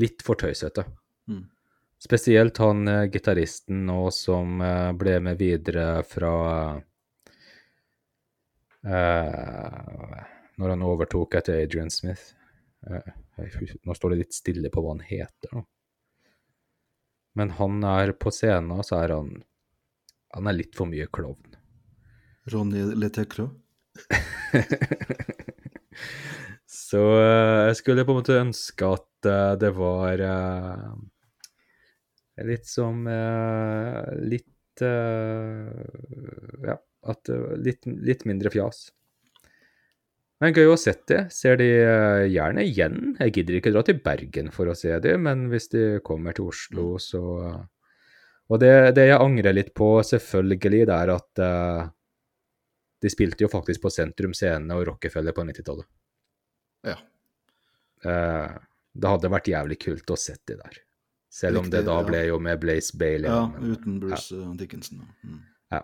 [0.00, 0.84] Litt for tøysete.
[1.28, 1.44] Mm.
[2.00, 6.34] Spesielt han uh, gitaristen nå som uh, ble med videre fra
[8.86, 10.20] uh,
[10.56, 12.32] Når han overtok etter Adrian Smith.
[12.80, 15.64] Nå står det litt stille på hva han heter nå.
[17.36, 19.28] Men han er på scenen, så er han
[20.34, 21.56] Han er litt for mye klovn.
[22.50, 23.50] Ronny Letecro.
[26.70, 30.86] Så jeg skulle på en måte ønske at eh, det var eh,
[32.46, 34.46] litt som eh, Litt
[34.80, 36.76] Ja,
[37.12, 37.28] at
[37.60, 38.78] litt, litt mindre fjas.
[40.40, 41.18] Men gøy å ha sett det.
[41.36, 41.66] Ser de
[42.32, 43.16] gjerne igjen.
[43.18, 46.48] Jeg gidder ikke dra til Bergen for å se de, men hvis de kommer til
[46.48, 47.20] Oslo, så
[48.48, 51.84] Og det, det jeg angrer litt på, selvfølgelig, det er at uh,
[53.00, 55.88] de spilte jo faktisk på Sentrum Scene og Rockefeller på 90-tallet.
[56.88, 56.96] Ja.
[58.04, 58.56] Eh,
[58.94, 60.80] det hadde vært jævlig kult å sett de der.
[61.30, 63.30] Selv om det da ble jo med Blaze Bailey.
[63.30, 64.48] ja, men- uten Bruce ja.
[64.58, 65.04] Dickinson.
[65.22, 65.38] Mm.
[65.70, 65.82] Ja.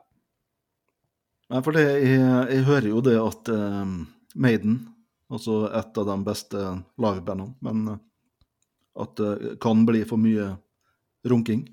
[1.50, 2.18] Nei, for det, jeg,
[2.50, 3.94] jeg hører jo det at eh,
[4.34, 4.80] Maiden,
[5.30, 6.64] altså et av de beste
[6.98, 8.02] livebandene, men eh,
[8.96, 10.56] at det kan bli for mye
[11.28, 11.66] runking.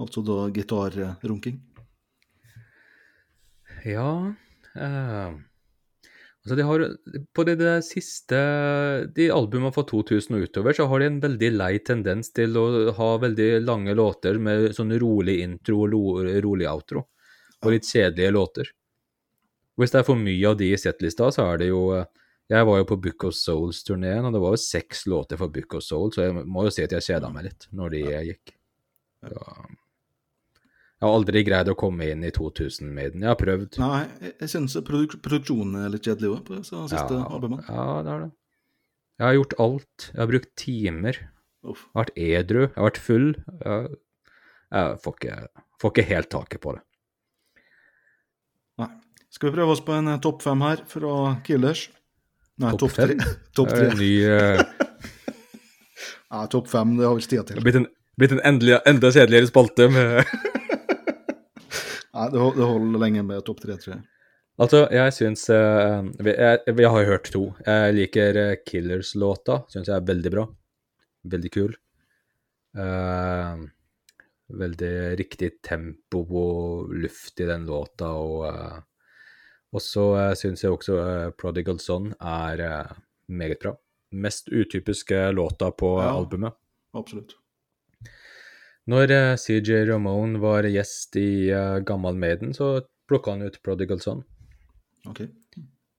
[0.00, 1.60] Altså da gitarrunking.
[3.84, 4.34] Ja
[4.76, 5.32] eh,
[6.40, 6.82] Altså, de har
[7.36, 8.38] På det, der siste
[9.16, 12.66] De albumene fra 2000 og utover, så har de en veldig lei tendens til å
[12.96, 17.04] ha veldig lange låter med sånn rolig intro og rolig outro.
[17.60, 18.70] Og litt kjedelige låter.
[19.76, 21.82] Hvis det er for mye av de i settlista, så er det jo
[22.50, 25.76] Jeg var jo på Book of Souls-turneen, og det var jo seks låter for Book
[25.78, 28.56] of Souls, så jeg må jo si at jeg kjeda meg litt når de gikk.
[29.22, 29.44] Så,
[31.00, 33.22] jeg har aldri greid å komme inn i 2000-Maiden.
[33.24, 33.78] Jeg har prøvd.
[33.80, 37.64] Nei, jeg, jeg syns produk produksjonen er litt kjedelig òg, på siste ja, albumet.
[37.72, 38.28] ja, det er det.
[39.20, 40.04] Jeg har gjort alt.
[40.10, 41.20] Jeg har brukt timer.
[41.64, 41.86] Uff.
[41.86, 42.60] Jeg har vært edru.
[42.66, 43.26] Jeg har vært full.
[43.64, 43.96] Jeg,
[44.76, 46.84] jeg får, ikke, får ikke helt taket på det.
[48.84, 48.90] Nei.
[49.32, 51.16] Skal vi prøve oss på en eh, topp fem her fra
[51.48, 51.86] Killers?
[52.60, 53.16] Nei, Topp top tre.
[53.56, 53.90] topp tre.
[53.96, 54.60] ny eh,
[56.36, 57.64] Nei, topp fem, det har vi ikke tid til.
[57.64, 60.20] Blitt en, blitt en endelig, enda kjedeligere spalte med
[62.14, 64.02] Nei, det hol- det holder lenge med topp tre, tror jeg.
[64.60, 67.46] Altså, jeg syns uh, vi, jeg, vi har hørt to.
[67.64, 69.60] Jeg liker eh, Killers-låta.
[69.72, 70.44] Syns jeg er veldig bra.
[71.32, 71.76] Veldig kul.
[72.76, 73.62] Uh,
[74.60, 78.78] veldig riktig tempo og luft i den låta, og uh,
[79.72, 80.98] Og så uh, syns jeg også
[81.38, 82.90] Prodigal Son er
[83.30, 83.76] meget bra.
[84.12, 86.10] Mest utypiske låta på Ja.
[86.18, 86.52] albumet.
[86.92, 87.36] Absolutt.
[88.88, 94.00] Når eh, CJ Ramone var gjest i uh, Gammal Maiden, så plukka han ut Prodigal
[94.00, 94.24] Son.
[95.08, 95.20] OK.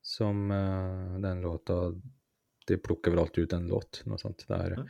[0.02, 1.92] som uh, den låta
[2.66, 4.44] De plukker vel alltid ut en låt, noe sånt.
[4.48, 4.86] Det er, Ja.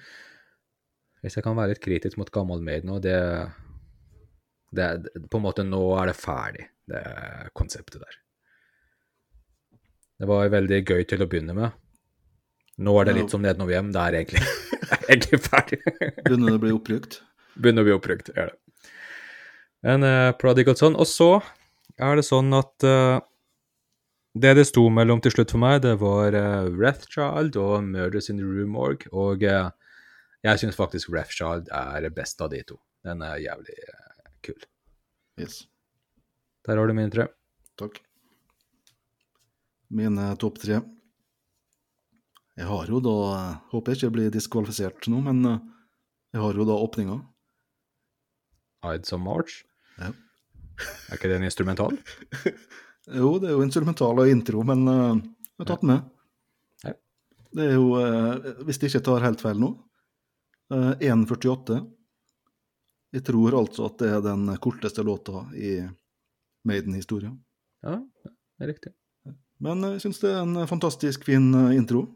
[1.22, 3.14] Hvis jeg kan være litt kritisk mot gammel Maiden nå, det,
[4.74, 4.88] det
[5.30, 7.02] På en måte, nå er det ferdig, det
[7.54, 8.16] konseptet der.
[10.18, 11.78] Det var veldig gøy til å begynne med.
[12.82, 13.92] Nå er det litt som Nedenom hjem.
[13.94, 14.42] Det er egentlig,
[15.10, 15.78] egentlig ferdig.
[16.24, 17.20] Begynner det å bli opprykt?
[17.54, 18.58] Begynner å bli opprykt, er det.
[19.92, 20.96] En uh, Prodigal Son.
[20.96, 21.30] Og så
[21.98, 23.18] er det sånn at uh,
[24.32, 28.40] det det sto mellom til slutt for meg, det var uh, Wrathchild og Murders in
[28.40, 29.04] the Room Org.
[29.12, 29.68] Og uh,
[30.46, 32.78] jeg syns faktisk Wrathchild er best av de to.
[33.04, 34.58] Den er jævlig uh, kul.
[35.40, 35.64] Yes.
[36.66, 37.26] Der har du mine tre.
[37.80, 37.98] Takk.
[39.92, 40.80] Mine topp tre.
[42.56, 45.60] Jeg har jo da eh, Håper jeg ikke blir diskvalifisert nå, men eh,
[46.36, 47.18] jeg har jo da åpninga.
[48.84, 49.62] Ides of March.
[49.98, 50.10] Ja.
[51.10, 51.98] Er ikke det en instrumental?
[53.02, 56.04] Jo, det er jo instrumental og intro, men uh, jeg har tatt med.
[56.86, 56.92] Ja.
[57.50, 59.72] Det er jo, uh, hvis det ikke tar helt feil nå,
[60.70, 61.80] uh, 1.48
[63.18, 65.80] Jeg tror altså at det er den korteste låta i
[66.62, 67.34] Maiden-historia.
[67.82, 68.94] Ja, det er riktig.
[69.62, 72.06] Men jeg syns det er en fantastisk fin eh, intro.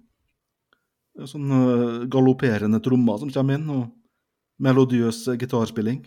[1.31, 6.03] Sånn eh, galopperende trommer som kommer inn, og melodiøs eh, gitarspilling.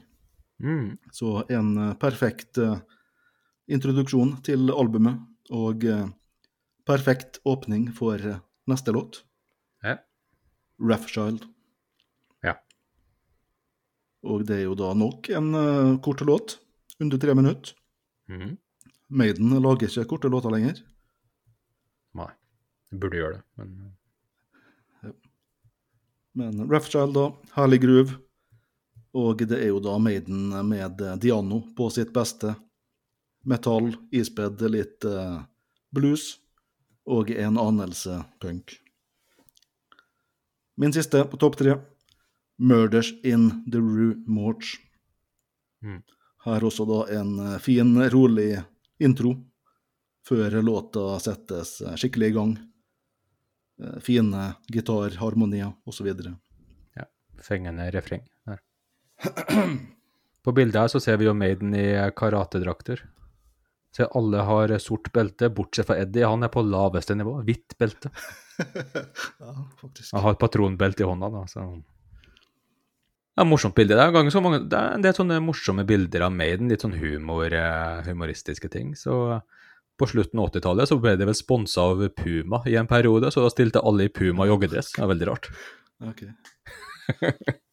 [0.59, 0.97] Mm.
[1.11, 2.79] Så en eh, perfekt eh,
[3.71, 5.21] introduksjon til albumet,
[5.55, 6.07] og eh,
[6.87, 8.21] perfekt åpning for
[8.69, 9.23] neste låt.
[9.85, 9.97] Ja.
[10.79, 11.45] Raffchild.
[12.45, 12.55] Ja.
[14.23, 16.57] Og det er jo da nok en uh, kort låt,
[16.99, 17.75] under tre minutter.
[18.27, 18.57] Mm.
[19.09, 20.81] Maiden lager ikke korte låter lenger.
[22.17, 22.29] Nei.
[22.89, 23.95] Jeg burde gjøre det, men
[26.39, 27.31] Men Raffchild, da.
[27.55, 28.17] Herlig groove.
[29.17, 32.53] Og det er jo da Maiden med Diano på sitt beste.
[33.47, 35.39] Metall, ispedd litt eh,
[35.95, 36.35] blues
[37.09, 38.75] og en anelse punk.
[40.79, 41.77] Min siste på topp tre.
[42.59, 44.75] Murders in the Rue Morch.
[45.81, 46.03] Mm.
[46.45, 48.59] Her også da en eh, fin, rolig
[48.99, 49.33] intro
[50.27, 52.57] før låta settes eh, skikkelig i gang.
[54.03, 56.09] Fine gitarharmonier osv.
[57.39, 58.25] fengende refreng.
[60.45, 63.03] På bildet her så ser vi jo Maiden i karatedrakter.
[63.95, 66.27] Så alle har sort belte, bortsett fra Eddie.
[66.27, 68.11] Han er på laveste nivå, hvitt belte.
[69.43, 70.13] ja, faktisk.
[70.13, 73.97] Han har et patronbelte i hånda, da, så Det er et morsomt bilde.
[73.97, 76.97] Det er, så mange, det er en del sånne morsomme bilder av Maiden, litt sånn
[77.01, 78.93] humor, eh, humoristiske ting.
[78.99, 79.39] Så
[79.99, 83.43] på slutten av 80-tallet så ble det vel sponsa av Puma i en periode, så
[83.43, 84.93] da stilte alle i Puma joggedress.
[84.95, 85.49] Det er veldig rart.
[86.07, 86.27] Ok.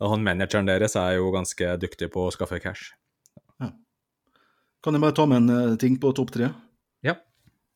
[0.00, 2.94] Og han manageren deres er jo ganske dyktig på å skaffe cash.
[4.80, 6.48] Kan jeg bare ta med en eh, ting på topp tre?
[7.04, 7.18] Ja.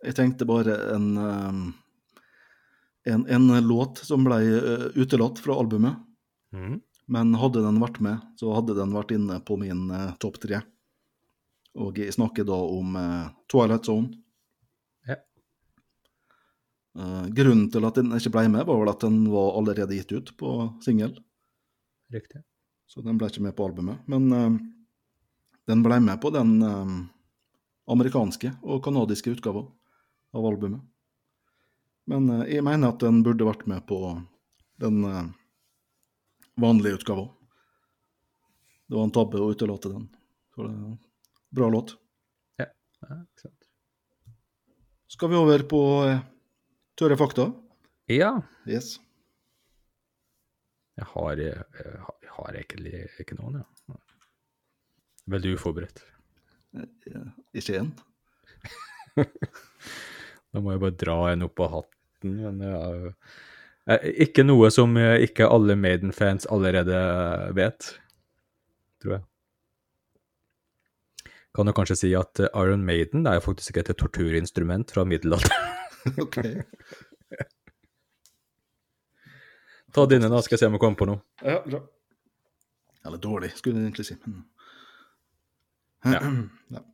[0.05, 1.59] Jeg tenkte bare en, eh,
[3.13, 6.01] en, en låt som ble eh, utelatt fra albumet.
[6.57, 6.79] Mm.
[7.13, 10.63] Men hadde den vært med, så hadde den vært inne på min eh, topp tre.
[11.77, 14.15] Og jeg snakker da om eh, Twilight Zone.
[15.05, 15.19] Ja.
[16.97, 20.17] Eh, grunnen til at den ikke ble med, var vel at den var allerede gitt
[20.17, 20.57] ut på
[20.87, 21.19] singel.
[22.13, 22.43] Riktig.
[22.87, 24.03] Så den ble ikke med på albumet.
[24.11, 24.57] Men eh,
[25.71, 26.97] den ble med på den eh,
[27.91, 29.71] amerikanske og kanadiske utgaven
[30.35, 30.83] av albumet.
[32.11, 33.99] Men uh, jeg mener at den burde vært med på
[34.83, 35.25] den uh,
[36.61, 37.31] vanlige utgaven.
[38.85, 40.09] Det var en tabbe å utelate den.
[40.53, 40.99] Så det er en
[41.55, 41.95] bra låt.
[42.61, 43.71] Ja, ikke sant.
[45.15, 45.81] Skal vi over på
[46.11, 46.21] uh,
[46.99, 47.49] tørre fakta?
[48.13, 48.37] Ja,
[48.69, 48.99] Yes.
[51.15, 51.41] Har,
[52.37, 53.99] har, jeg egentlig ikke noen, ja.
[55.35, 56.03] Veldig uforberedt.
[57.57, 57.95] Ikke én.
[60.55, 62.81] Da må jeg bare dra en opp av hatten, men ja,
[63.91, 66.99] eh, Ikke noe som eh, ikke alle Maiden-fans allerede
[67.59, 67.89] vet,
[69.03, 69.25] tror jeg.
[71.55, 75.75] Kan du kanskje si at eh, Iron Maiden er jo faktisk et torturinstrument fra middelalderen.
[76.25, 76.39] OK.
[79.95, 81.23] Ta dine, da, skal jeg se om jeg kommer på noe.
[81.45, 81.81] Ja, bra.
[83.07, 84.17] Eller dårlig, skulle jeg egentlig si.
[84.27, 84.43] Men...
[86.05, 86.21] Ja.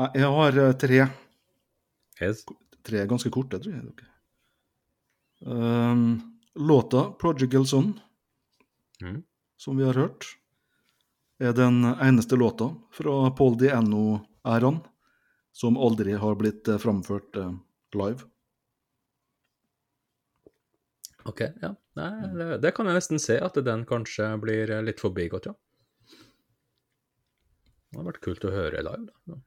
[0.00, 0.06] Ja.
[0.14, 0.98] Jeg har eh, tre.
[2.22, 2.44] Yes.
[2.86, 4.06] Tre ganske korte, tror jeg.
[5.44, 7.98] Um, låta 'Prodigal Son',
[9.02, 9.22] Mm.
[9.56, 10.24] som vi har hørt,
[11.40, 14.80] er den eneste låta fra Paul Diano-æraen
[15.52, 17.52] som aldri har blitt eh, framført eh,
[17.94, 18.29] live.
[21.30, 21.70] Ok, ja.
[21.98, 25.54] Nei, det, det kan jeg nesten se, at den kanskje blir eh, litt forbigått, ja.
[27.90, 29.38] Det hadde vært kult å høre live, da.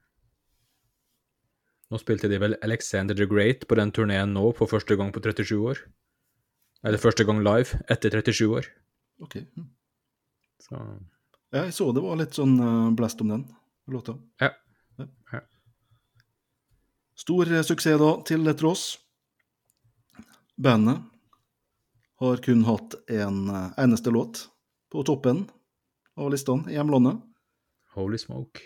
[1.94, 5.22] Nå spilte de vel Alexander the Great på den turneen nå for første gang på
[5.24, 5.84] 37 år.
[6.84, 8.68] Eller første gang live etter 37 år.
[9.24, 9.38] Ok.
[9.56, 9.70] hm.
[10.64, 10.80] Så
[11.54, 13.46] Ja, jeg så det var litt sånn eh, blest om den
[13.94, 14.18] låta.
[14.42, 14.52] ja.
[17.24, 18.86] Stor eh, suksess da, til tross.
[20.58, 21.13] Bandet
[22.24, 24.50] har kun hatt en eh, eneste låt
[24.92, 25.46] på toppen
[26.16, 27.22] av listene i hjemlandet.
[27.94, 28.60] Holy smoke.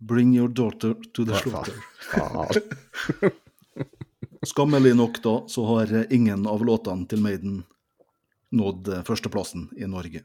[0.00, 3.32] 'Bring Your Daughter to the Slaughter'.
[4.46, 7.62] Skammelig nok da, så har ingen av låtene til Maiden
[8.50, 10.22] nådd eh, førsteplassen i Norge.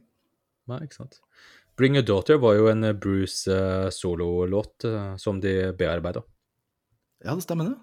[0.70, 1.20] Nei, ikke sant.
[1.78, 4.86] Bring your Daughter var jo en eh, Bruce uh, sololåt
[5.18, 6.22] som de bearbeida.
[7.26, 7.80] Ja, det stemmer det.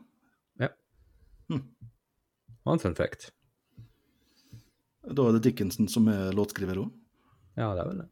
[2.64, 3.30] Og en fun fact.
[5.10, 6.90] Da er det Dickinson som er låtskriver òg.
[7.58, 8.08] Ja, det er vel det.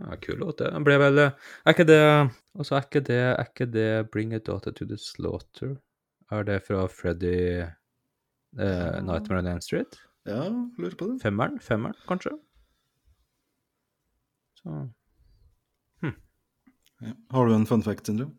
[0.00, 0.68] Ja, kul låt, det.
[0.70, 4.38] Den ble vel Er ikke det Altså, er ikke det, er ikke det Bring a
[4.38, 5.74] Daughter to the Slaughter?
[6.30, 7.34] Er det fra Freddy
[7.66, 9.98] eh, Nightmare on Elm Street?
[10.28, 10.44] Ja,
[10.78, 11.18] lurer på det.
[11.24, 11.58] Femmeren?
[11.60, 12.36] Femmeren, kanskje?
[14.62, 14.78] Så
[16.02, 17.12] Ja.
[17.32, 18.30] Har du en fun fact, Sindre?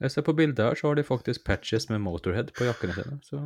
[0.00, 3.16] jeg ser på bildet her, så har de faktisk patches med Motorhead på jakkene sine,
[3.26, 3.40] så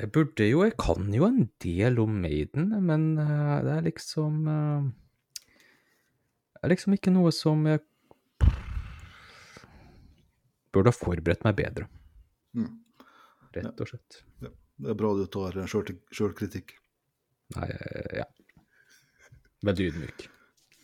[0.00, 4.38] Jeg burde jo Jeg kan jo en del om Maiden, men eh, det er liksom
[4.48, 4.88] eh,
[6.56, 7.80] Det er liksom ikke noe som jeg
[10.72, 11.88] burde ha forberedt meg bedre,
[12.54, 12.80] Mm.
[13.54, 14.20] rett og slett.
[14.40, 16.72] Det er bra du tar sjølkritikk.
[17.56, 18.24] Nei, eh, ja.
[19.66, 20.28] Veldig ydmyk.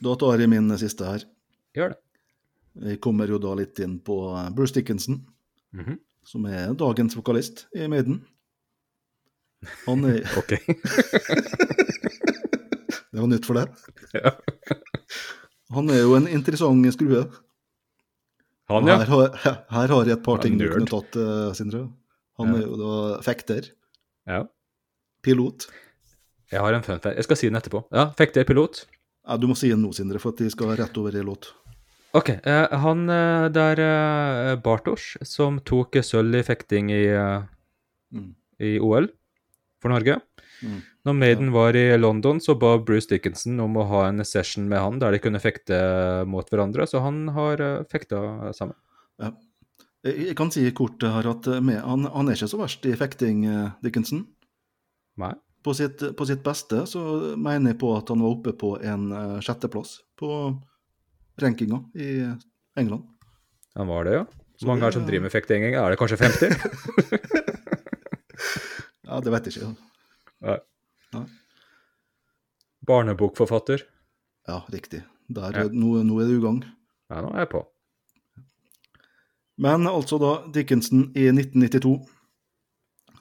[0.02, 1.24] Da tar jeg min siste her.
[1.74, 1.98] Gjør det.
[2.90, 4.16] Jeg kommer jo da litt inn på
[4.54, 5.24] Bruce Dickinson,
[5.72, 5.98] Mhm.
[6.24, 8.26] som er dagens vokalist i Maiden.
[9.86, 10.04] Han
[10.38, 10.56] Ok.
[13.16, 13.70] Det var nytt for deg.
[14.12, 14.32] Ja.
[15.72, 17.22] Han er jo en interessant skrue.
[18.68, 18.96] Han, ja.
[19.00, 19.38] her, har,
[19.70, 21.84] her har jeg et par ting du kunne tatt, uh, Sindre.
[22.40, 22.58] Han Ja.
[22.58, 22.92] er jo da
[23.24, 23.70] fekter,
[24.28, 24.42] ja.
[25.24, 25.68] pilot.
[26.52, 27.16] Jeg har en fun fact.
[27.16, 27.84] Jeg skal si den etterpå.
[27.94, 28.84] Ja, Fekterpilot.
[29.26, 31.48] Ja, du må si den nå, Sindre, for at de skal rett over i låt.
[32.14, 37.42] Ok, eh, han eh, Det er eh, Bartosz som tok sølv i fekting i, eh,
[38.14, 38.28] Mm.
[38.62, 39.08] i OL
[39.82, 40.18] for Norge.
[40.64, 40.80] Mm.
[41.06, 44.80] Når Maiden var i London, så ba Bruce Dickinson om å ha en session med
[44.82, 45.78] han der de kunne fekte
[46.28, 48.76] mot hverandre, så han har uh, fekta sammen.
[49.22, 49.34] Ja.
[50.06, 52.94] Jeg, kan si kort her at eh, med, han, han er ikke så verst i
[52.98, 54.22] fekting, eh, Dickinson.
[55.18, 55.32] Nei.
[55.66, 57.00] På sitt, på sitt beste så
[57.34, 60.30] mener jeg på at han var oppe på en eh, sjetteplass på
[61.42, 62.10] rankinga i
[62.78, 63.08] England.
[63.76, 64.24] Han var det, ja.
[64.56, 65.66] Så Hvor mange er det som driver med fekting?
[65.68, 66.54] Er det kanskje 50?
[69.06, 70.56] Ja, det vet jeg ikke.
[72.86, 73.82] Barnebokforfatter.
[74.46, 75.04] Ja, riktig.
[75.28, 75.64] Der, Ja.
[75.70, 76.60] Nå, nå er det i gang.
[77.10, 77.64] Ja, nå er jeg på.
[79.58, 81.96] Men altså da, Dickinson i 1992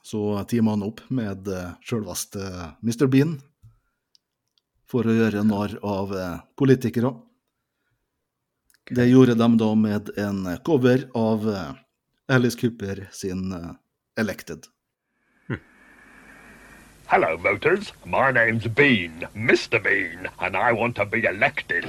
[0.06, 2.44] så teama han opp med uh, sjølveste
[2.84, 3.08] Mr.
[3.10, 3.40] Bean
[4.86, 7.16] for å gjøre narr av uh, politikere.
[8.86, 11.72] Det gjorde de da med en cover av eh,
[12.30, 13.72] Alice Cooper sin eh,
[14.16, 14.68] 'Elected'.
[17.18, 17.94] Hello, voters.
[18.04, 19.82] My name's Bean, Mr.
[19.82, 21.86] Bean, and I want to be elected.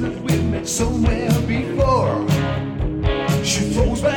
[0.00, 2.26] that we've met somewhere before.
[3.44, 4.15] She throws back.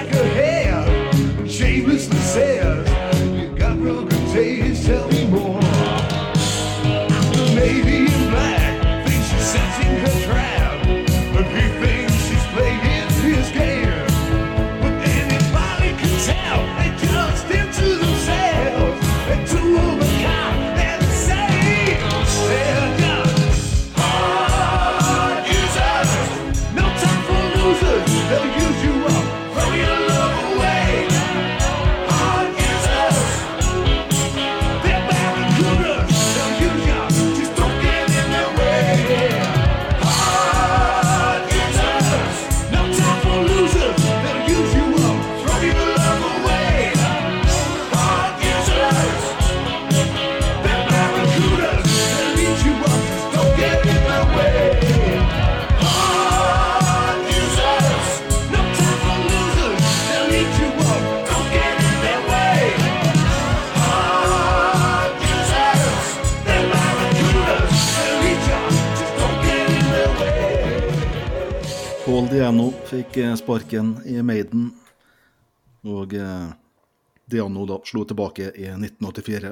[72.50, 74.72] Diano fikk eh, sparken i Maiden,
[75.86, 76.48] og eh,
[77.30, 79.52] Diano da slo tilbake i 1984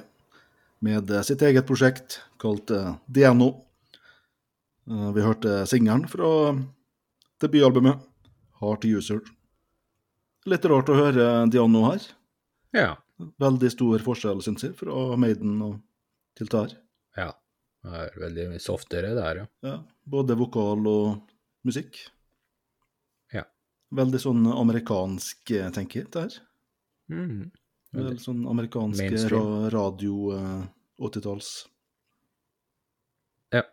[0.87, 2.73] med eh, sitt eget prosjekt kalt
[3.05, 3.51] Diano.
[4.89, 6.31] Vi hørte singelen fra
[7.37, 8.01] debutalbumet
[8.63, 9.21] Heart User.
[10.49, 12.09] Litt rart å høre Diano her.
[12.73, 12.89] Ja.
[13.45, 15.79] Veldig stor forskjell, syns jeg, fra Maiden og
[16.33, 16.73] til Tar.
[17.13, 17.29] ja.
[17.85, 19.49] Det er veldig mye softere der, ja.
[19.69, 22.07] Ja, både vokal og musikk.
[23.95, 26.33] Veldig sånn amerikansk, eh, tenker jeg, det her.
[27.13, 27.51] Mm.
[27.95, 30.65] Veldig sånn amerikansk ra radio eh,
[31.07, 31.51] 80-talls.
[33.55, 33.63] Ja.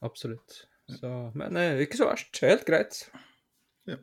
[0.00, 0.60] Absolutt.
[1.00, 2.38] Så, men eh, ikke så verst.
[2.44, 3.00] Helt greit.
[3.88, 3.98] Ja.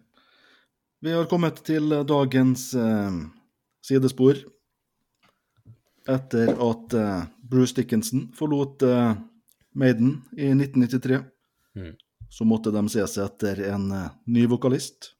[1.01, 3.21] Vi har kommet til dagens eh,
[3.85, 4.43] sidespor.
[6.11, 9.15] Etter at eh, Bruce Dickinson forlot eh,
[9.75, 11.23] Maiden i 1993,
[11.75, 11.95] Mhm.
[12.35, 15.13] Så måtte de se seg etter en eh, ny vokalist.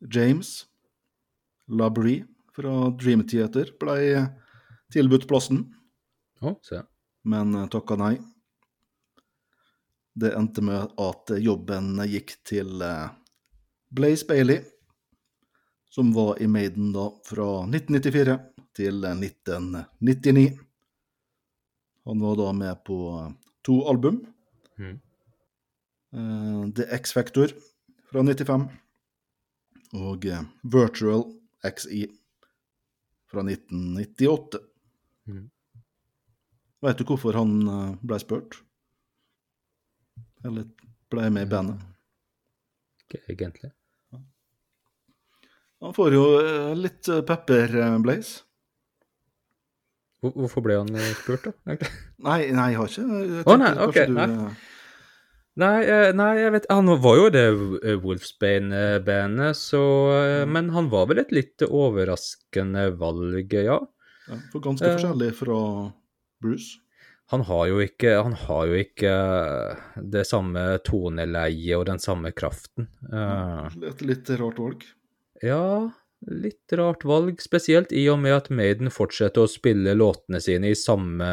[0.00, 0.62] James
[1.68, 2.24] Labrie
[2.56, 4.22] fra Dream Theater ble
[4.92, 5.66] tilbudt plassen,
[6.40, 6.56] oh,
[7.28, 8.14] men eh, takka nei.
[10.16, 13.12] Det endte med at jobben gikk til eh,
[13.92, 14.64] Blaze Bailey,
[15.92, 18.40] som var i Maiden da fra 1994
[18.80, 20.48] til 1999.
[22.08, 23.02] Han var da med på
[23.60, 24.22] to album.
[24.80, 25.00] Mhm.
[26.12, 27.52] Eh, The X Factor
[28.10, 28.68] fra 95
[29.96, 31.24] og eh, Virtual
[31.64, 32.04] XI
[33.32, 34.60] fra 1998.
[35.28, 35.46] Mm.
[36.82, 38.58] Vet du hvorfor han eh, ble spurt?
[40.44, 40.68] Eller
[41.12, 41.86] ble med i bandet?
[43.06, 43.72] Ikke egentlig.
[45.82, 46.24] Han får jo
[46.78, 47.72] litt pepper,
[48.04, 48.44] Blaze.
[50.22, 51.52] Hvorfor ble han spurt, da?
[51.66, 51.90] egentlig?
[52.22, 54.52] Nei, nei, jeg har ikke jeg oh, nei, okay, kanskje du, nei.
[55.52, 57.46] Eh, Nei, eh, nei, jeg vet Han var jo det
[57.82, 59.82] eh, Wolfsbane-bandet, så
[60.46, 60.52] mm.
[60.52, 63.80] Men han var vel et litt overraskende valg, ja.
[64.28, 65.60] ja, For ganske uh, forskjellig fra
[66.42, 66.82] Bruce.
[67.32, 72.32] Han har jo ikke, han har jo ikke eh, det samme toneleiet og den samme
[72.36, 72.90] kraften.
[73.08, 74.84] Uh, Et litt rart valg.
[75.40, 75.88] ja,
[76.28, 80.78] litt rart valg, spesielt i og med at Maiden fortsetter å spille låtene sine i
[80.78, 81.30] samme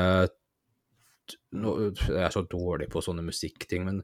[1.53, 4.01] nå, Jeg er så dårlig på sånne musikkting, men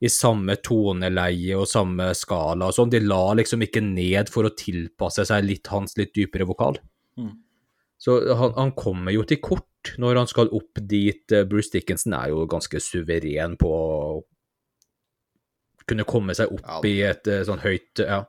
[0.00, 2.90] i samme toneleie og samme skala og sånn.
[2.92, 6.78] De la liksom ikke ned for å tilpasse seg litt hans litt dypere vokal.
[7.18, 7.34] Mm.
[7.98, 9.64] Så han, han kommer jo til kort
[9.98, 11.24] når han skal opp dit.
[11.34, 14.22] Eh, Bruce Dickinson er jo ganske suveren på å
[15.88, 16.80] kunne komme seg opp Ja.
[16.84, 18.24] i et eh, sånn høyt Ja.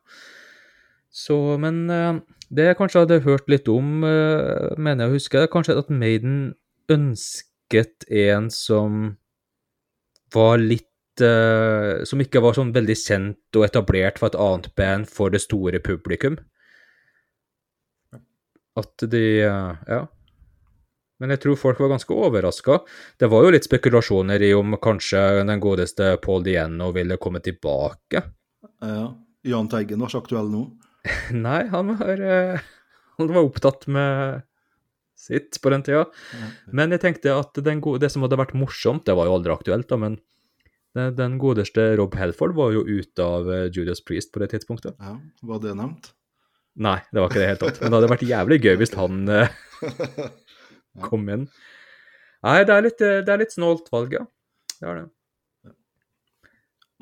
[1.12, 2.20] Så, men eh,
[2.54, 6.56] det jeg kanskje hadde hørt litt om, mener jeg å huske, kanskje at Maiden
[7.70, 9.16] ønsket en som
[10.34, 10.86] var litt
[11.22, 15.42] uh, Som ikke var sånn veldig kjent og etablert for et annet band for det
[15.42, 16.38] store publikum.
[18.76, 20.08] At de uh, Ja.
[21.20, 22.80] Men jeg tror folk var ganske overraska.
[23.20, 28.22] Det var jo litt spekulasjoner i om kanskje den godeste Paul Diano ville komme tilbake.
[28.80, 29.18] Ja.
[29.44, 30.62] Jahn Teigen var ikke aktuell nå.
[31.36, 32.64] Nei, han var, eh,
[33.18, 34.48] han var opptatt med
[35.20, 36.06] sitt på den tida.
[36.72, 39.56] Men jeg tenkte at den gode, det som hadde vært morsomt, det var jo aldri
[39.56, 40.20] aktuelt, da, men
[40.98, 44.96] den, godeste Rob Helford var jo ute av eh, Judas Priest på det tidspunktet.
[44.98, 46.14] Ja, Var det nevnt?
[46.80, 47.80] Nei, det var ikke det helt tatt.
[47.82, 50.30] Men det hadde vært jævlig gøy hvis han uh,
[51.06, 51.46] kom inn.
[52.46, 54.26] Nei, det er litt, eh, det er litt snålt valg, ja.
[54.80, 55.74] Det er det.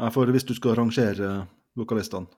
[0.02, 1.32] Nei, for hvis du skal rangere
[1.78, 2.30] vokalistene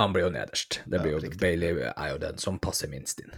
[0.00, 0.82] Han blir jo nederst.
[0.86, 1.32] Det blir jo.
[1.40, 3.32] Bailey er jo den som passer minst inn.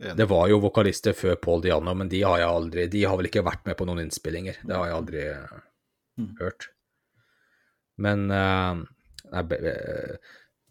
[0.00, 3.28] Det var jo vokalister før Paul Diano, men de har jeg aldri De har vel
[3.28, 4.62] ikke vært med på noen innspillinger.
[4.64, 5.24] Det har jeg aldri
[6.20, 6.34] Mm.
[6.40, 6.66] hørt.
[8.00, 8.80] Men uh,
[9.32, 9.42] nei,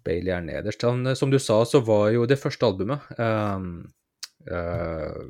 [0.06, 0.84] Bailey er nederst.
[0.86, 3.64] Han, eh, som du sa, så var jo det første albumet uh,
[4.50, 5.22] uh,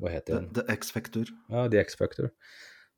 [0.00, 0.50] Hva heter The, den?
[0.56, 1.32] The X-Factor.
[1.52, 2.30] Ja, The X-Factor.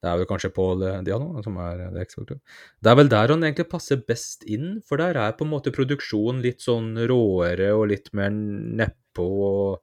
[0.05, 2.39] Det er vel kanskje Paul Diano som er The X-Factor.
[2.85, 5.72] Det er vel der han egentlig passer best inn, for der er på en måte
[5.74, 9.80] produksjonen litt sånn råere og litt mer nedpå og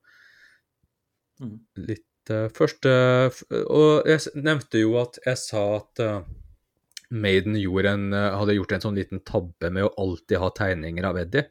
[1.41, 1.55] Mm.
[1.87, 3.33] litt uh, Først uh,
[3.65, 6.21] Og jeg nevnte jo at jeg sa at uh,
[7.11, 11.03] Maiden gjorde en, eh, hadde gjort en sånn liten tabbe med å alltid ha tegninger
[11.03, 11.43] av Eddie.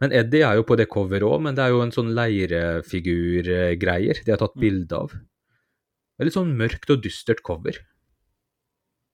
[0.00, 4.20] Men Eddie er jo på det coveret òg, men det er jo en sånn leirefigurgreier
[4.24, 4.60] de har tatt Mm.
[4.62, 5.10] bilde av.
[5.10, 7.74] Det er litt sånn mørkt og dystert cover.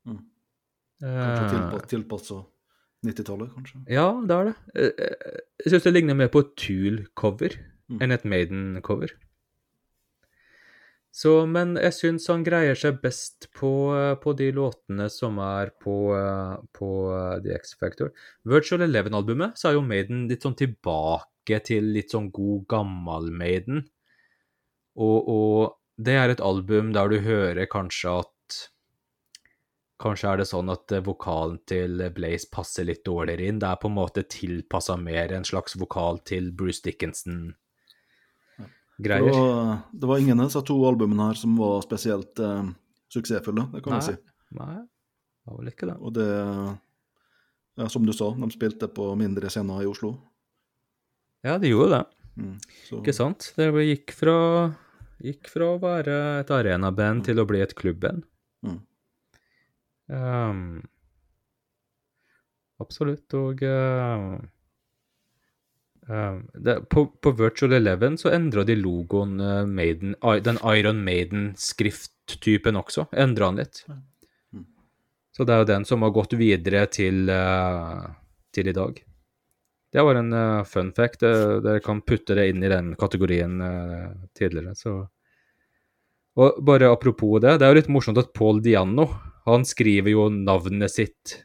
[0.06, 0.18] Mm.
[1.02, 2.44] Eh, Kanskje tilpass, tilpassa
[3.06, 3.76] 90-tallet, kanskje.
[3.88, 4.54] ja, det er det.
[4.74, 5.16] Eh, eh,
[5.64, 7.56] Jeg syns det ligner mer på et Tool-cover
[7.90, 7.98] Mm.
[8.02, 9.08] enn et Maiden-cover.
[11.12, 15.74] Så, men jeg syns han greier seg best på, eh, på de låtene som er
[15.82, 18.14] på, eh, på eh, The X Factor.
[18.48, 23.84] Virtual Eleven-albumet så er jo Maiden litt sånn tilbake til litt sånn god, gammel Maiden.
[24.96, 28.28] Og, og det er et album der du hører kanskje at
[30.02, 33.60] Kanskje er det sånn at vokalen til Blaze passer litt dårligere inn.
[33.62, 36.82] Det er på en måte tilpassa mer en slags vokal til Bruce
[39.02, 39.32] Dickinson-greier.
[39.32, 42.64] Det var, det var ingen av disse to albumene her som var spesielt eh,
[43.12, 44.00] suksessfulle, det kan Nei.
[44.00, 44.34] jeg si.
[44.58, 45.96] Nei, det var vel ikke det.
[46.00, 46.28] Og det
[47.80, 50.14] ja, Som du sa, de spilte på mindre scener i Oslo.
[51.42, 52.04] Ja, de gjorde det.
[52.36, 52.56] Mm.
[53.00, 53.50] Ikke sant?
[53.56, 54.36] Det gikk fra,
[55.24, 58.26] gikk fra å være et arenaband til å bli et klubband.
[58.62, 58.78] Mm.
[60.12, 60.60] Um,
[62.82, 64.36] absolutt, og ehm,
[66.52, 73.06] det, på, på Virtual Eleven så endra de logoen eh, Maiden, den Iron Maiden-skrifttypen også.
[73.12, 73.84] Endra den litt.
[73.88, 74.66] Mm.
[75.32, 78.04] Så det er jo den som har gått videre til, eh,
[78.52, 79.00] til i dag.
[79.92, 81.24] Det var en eh, fun fact.
[81.24, 83.58] Dere kan putte det inn i den kategorien
[84.36, 85.02] tidligere, så
[86.40, 89.04] Og bare apropos det, det er jo litt morsomt at Paul Diano
[89.44, 91.42] han skriver jo navnet sitt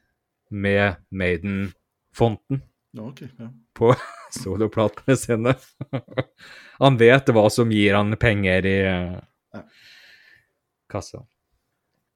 [0.47, 2.61] med Maiden-fonten
[2.93, 3.21] ja, ok.
[3.39, 3.49] Ja.
[3.75, 3.93] på
[4.41, 5.55] soloplatene sine.
[6.83, 9.17] han vet hva som gir han penger i eh,
[9.53, 9.63] Ja.
[10.91, 11.23] kassa.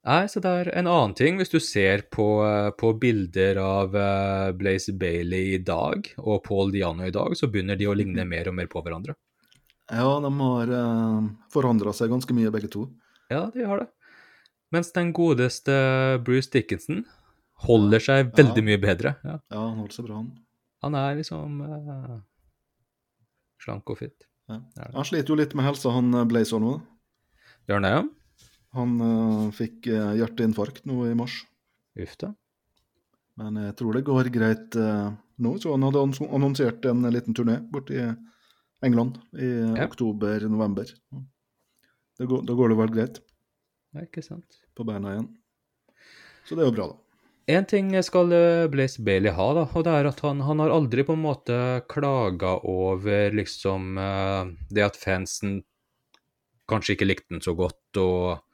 [0.01, 1.37] Nei, så det er en annen ting.
[1.37, 6.71] Hvis du ser på, eh, på bilder av eh, Blaze Bailey i dag og Paul
[6.73, 9.13] Diano i dag, så begynner de å ligne mer og mer på hverandre.
[9.91, 12.85] ja, de har uh, forandra seg ganske mye, begge to.
[13.29, 13.89] Ja, de har det.
[14.71, 15.73] Mens den godeste
[16.23, 17.03] Bruce Dickinson
[17.67, 18.67] holder seg veldig Ja.
[18.71, 19.11] mye bedre.
[19.23, 19.35] Ja.
[19.51, 20.31] Ja, han holder seg bra, han.
[20.81, 22.17] Han er liksom uh,
[23.61, 24.25] slank og fit.
[24.49, 24.57] Ja.
[24.95, 26.73] Han sliter jo litt med helsa, han eh, Blazer nå.
[27.69, 28.47] Gjør han det?
[28.75, 31.37] Han uh, fikk uh, hjerteinfarkt nå i mars.
[32.01, 32.31] Uff da.
[33.39, 35.51] Men jeg tror det går greit nå.
[35.61, 37.97] Så han hadde annonsert en liten turné borti
[38.83, 39.85] England i Ja.
[39.87, 40.91] oktober-november.
[42.19, 43.21] Da går, går det vel greit
[43.95, 44.59] Ja, ikke sant.
[44.75, 45.29] på beina igjen.
[46.45, 47.10] Så det er jo bra, da.
[47.49, 50.71] En ting skal eh, Blaze Bailey ha, da, og det er at han, han har
[50.71, 51.57] aldri på en måte
[51.89, 55.63] klaga over liksom eh, det at fansen
[56.69, 58.45] kanskje ikke likte den så godt, og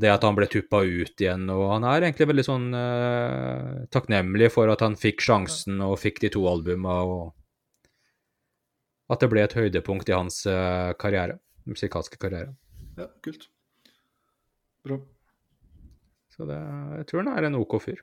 [0.00, 4.48] det at han ble tuppa ut igjen, og han er egentlig veldig sånn eh, takknemlig
[4.54, 7.24] for at han fikk sjansen og fikk de to albuma, og
[9.12, 11.36] at det ble et høydepunkt i hans eh, karriere,
[11.68, 12.54] musikalske karriere.
[12.96, 13.50] Ja, kult.
[14.86, 14.96] Bra.
[16.32, 16.56] Så det,
[16.96, 18.00] jeg tror han er en OK fyr.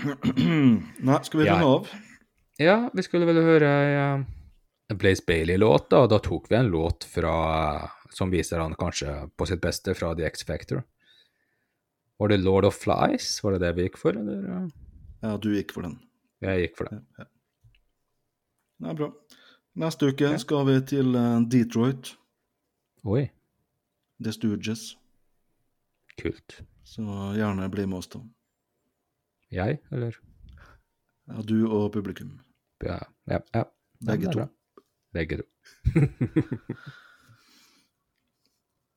[1.06, 1.58] Nei, skal vi Ja.
[1.64, 1.88] av?
[2.60, 4.24] Ja, vi skulle vel høre eh,
[4.90, 6.06] en Blaze Bailey-låt, da.
[6.10, 10.26] Da tok vi en låt fra, som viser han kanskje på sitt beste fra The
[10.28, 10.82] X Factor.
[12.20, 13.38] Var det Lord of Flies?
[13.42, 14.68] Var det det vi gikk for, eller?
[15.22, 15.98] Ja, du gikk for den.
[16.44, 17.04] Jeg gikk for den.
[17.18, 17.28] Ja, ja.
[18.80, 19.10] Nei, bra.
[19.80, 22.14] Neste uke skal vi til eh, Detroit,
[23.08, 23.22] Oi,
[24.20, 24.96] The Stooges.
[26.20, 26.58] kult.
[26.84, 27.04] Så
[27.38, 28.20] gjerne bli med oss, da.
[29.50, 30.16] Jeg, eller?
[31.28, 32.40] Ja, du og publikum.
[32.84, 33.40] Ja, ja.
[33.54, 33.64] ja.
[34.06, 34.46] Begge to.
[35.12, 35.46] Begge to.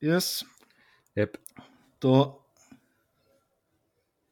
[0.03, 0.43] Yes.
[1.15, 1.37] Jepp.
[2.03, 2.15] Da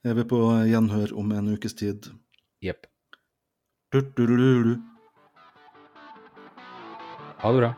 [0.03, 2.11] er vi på gjenhør om en ukes tid.
[2.59, 2.89] Jepp.
[7.41, 7.72] Ha det bra.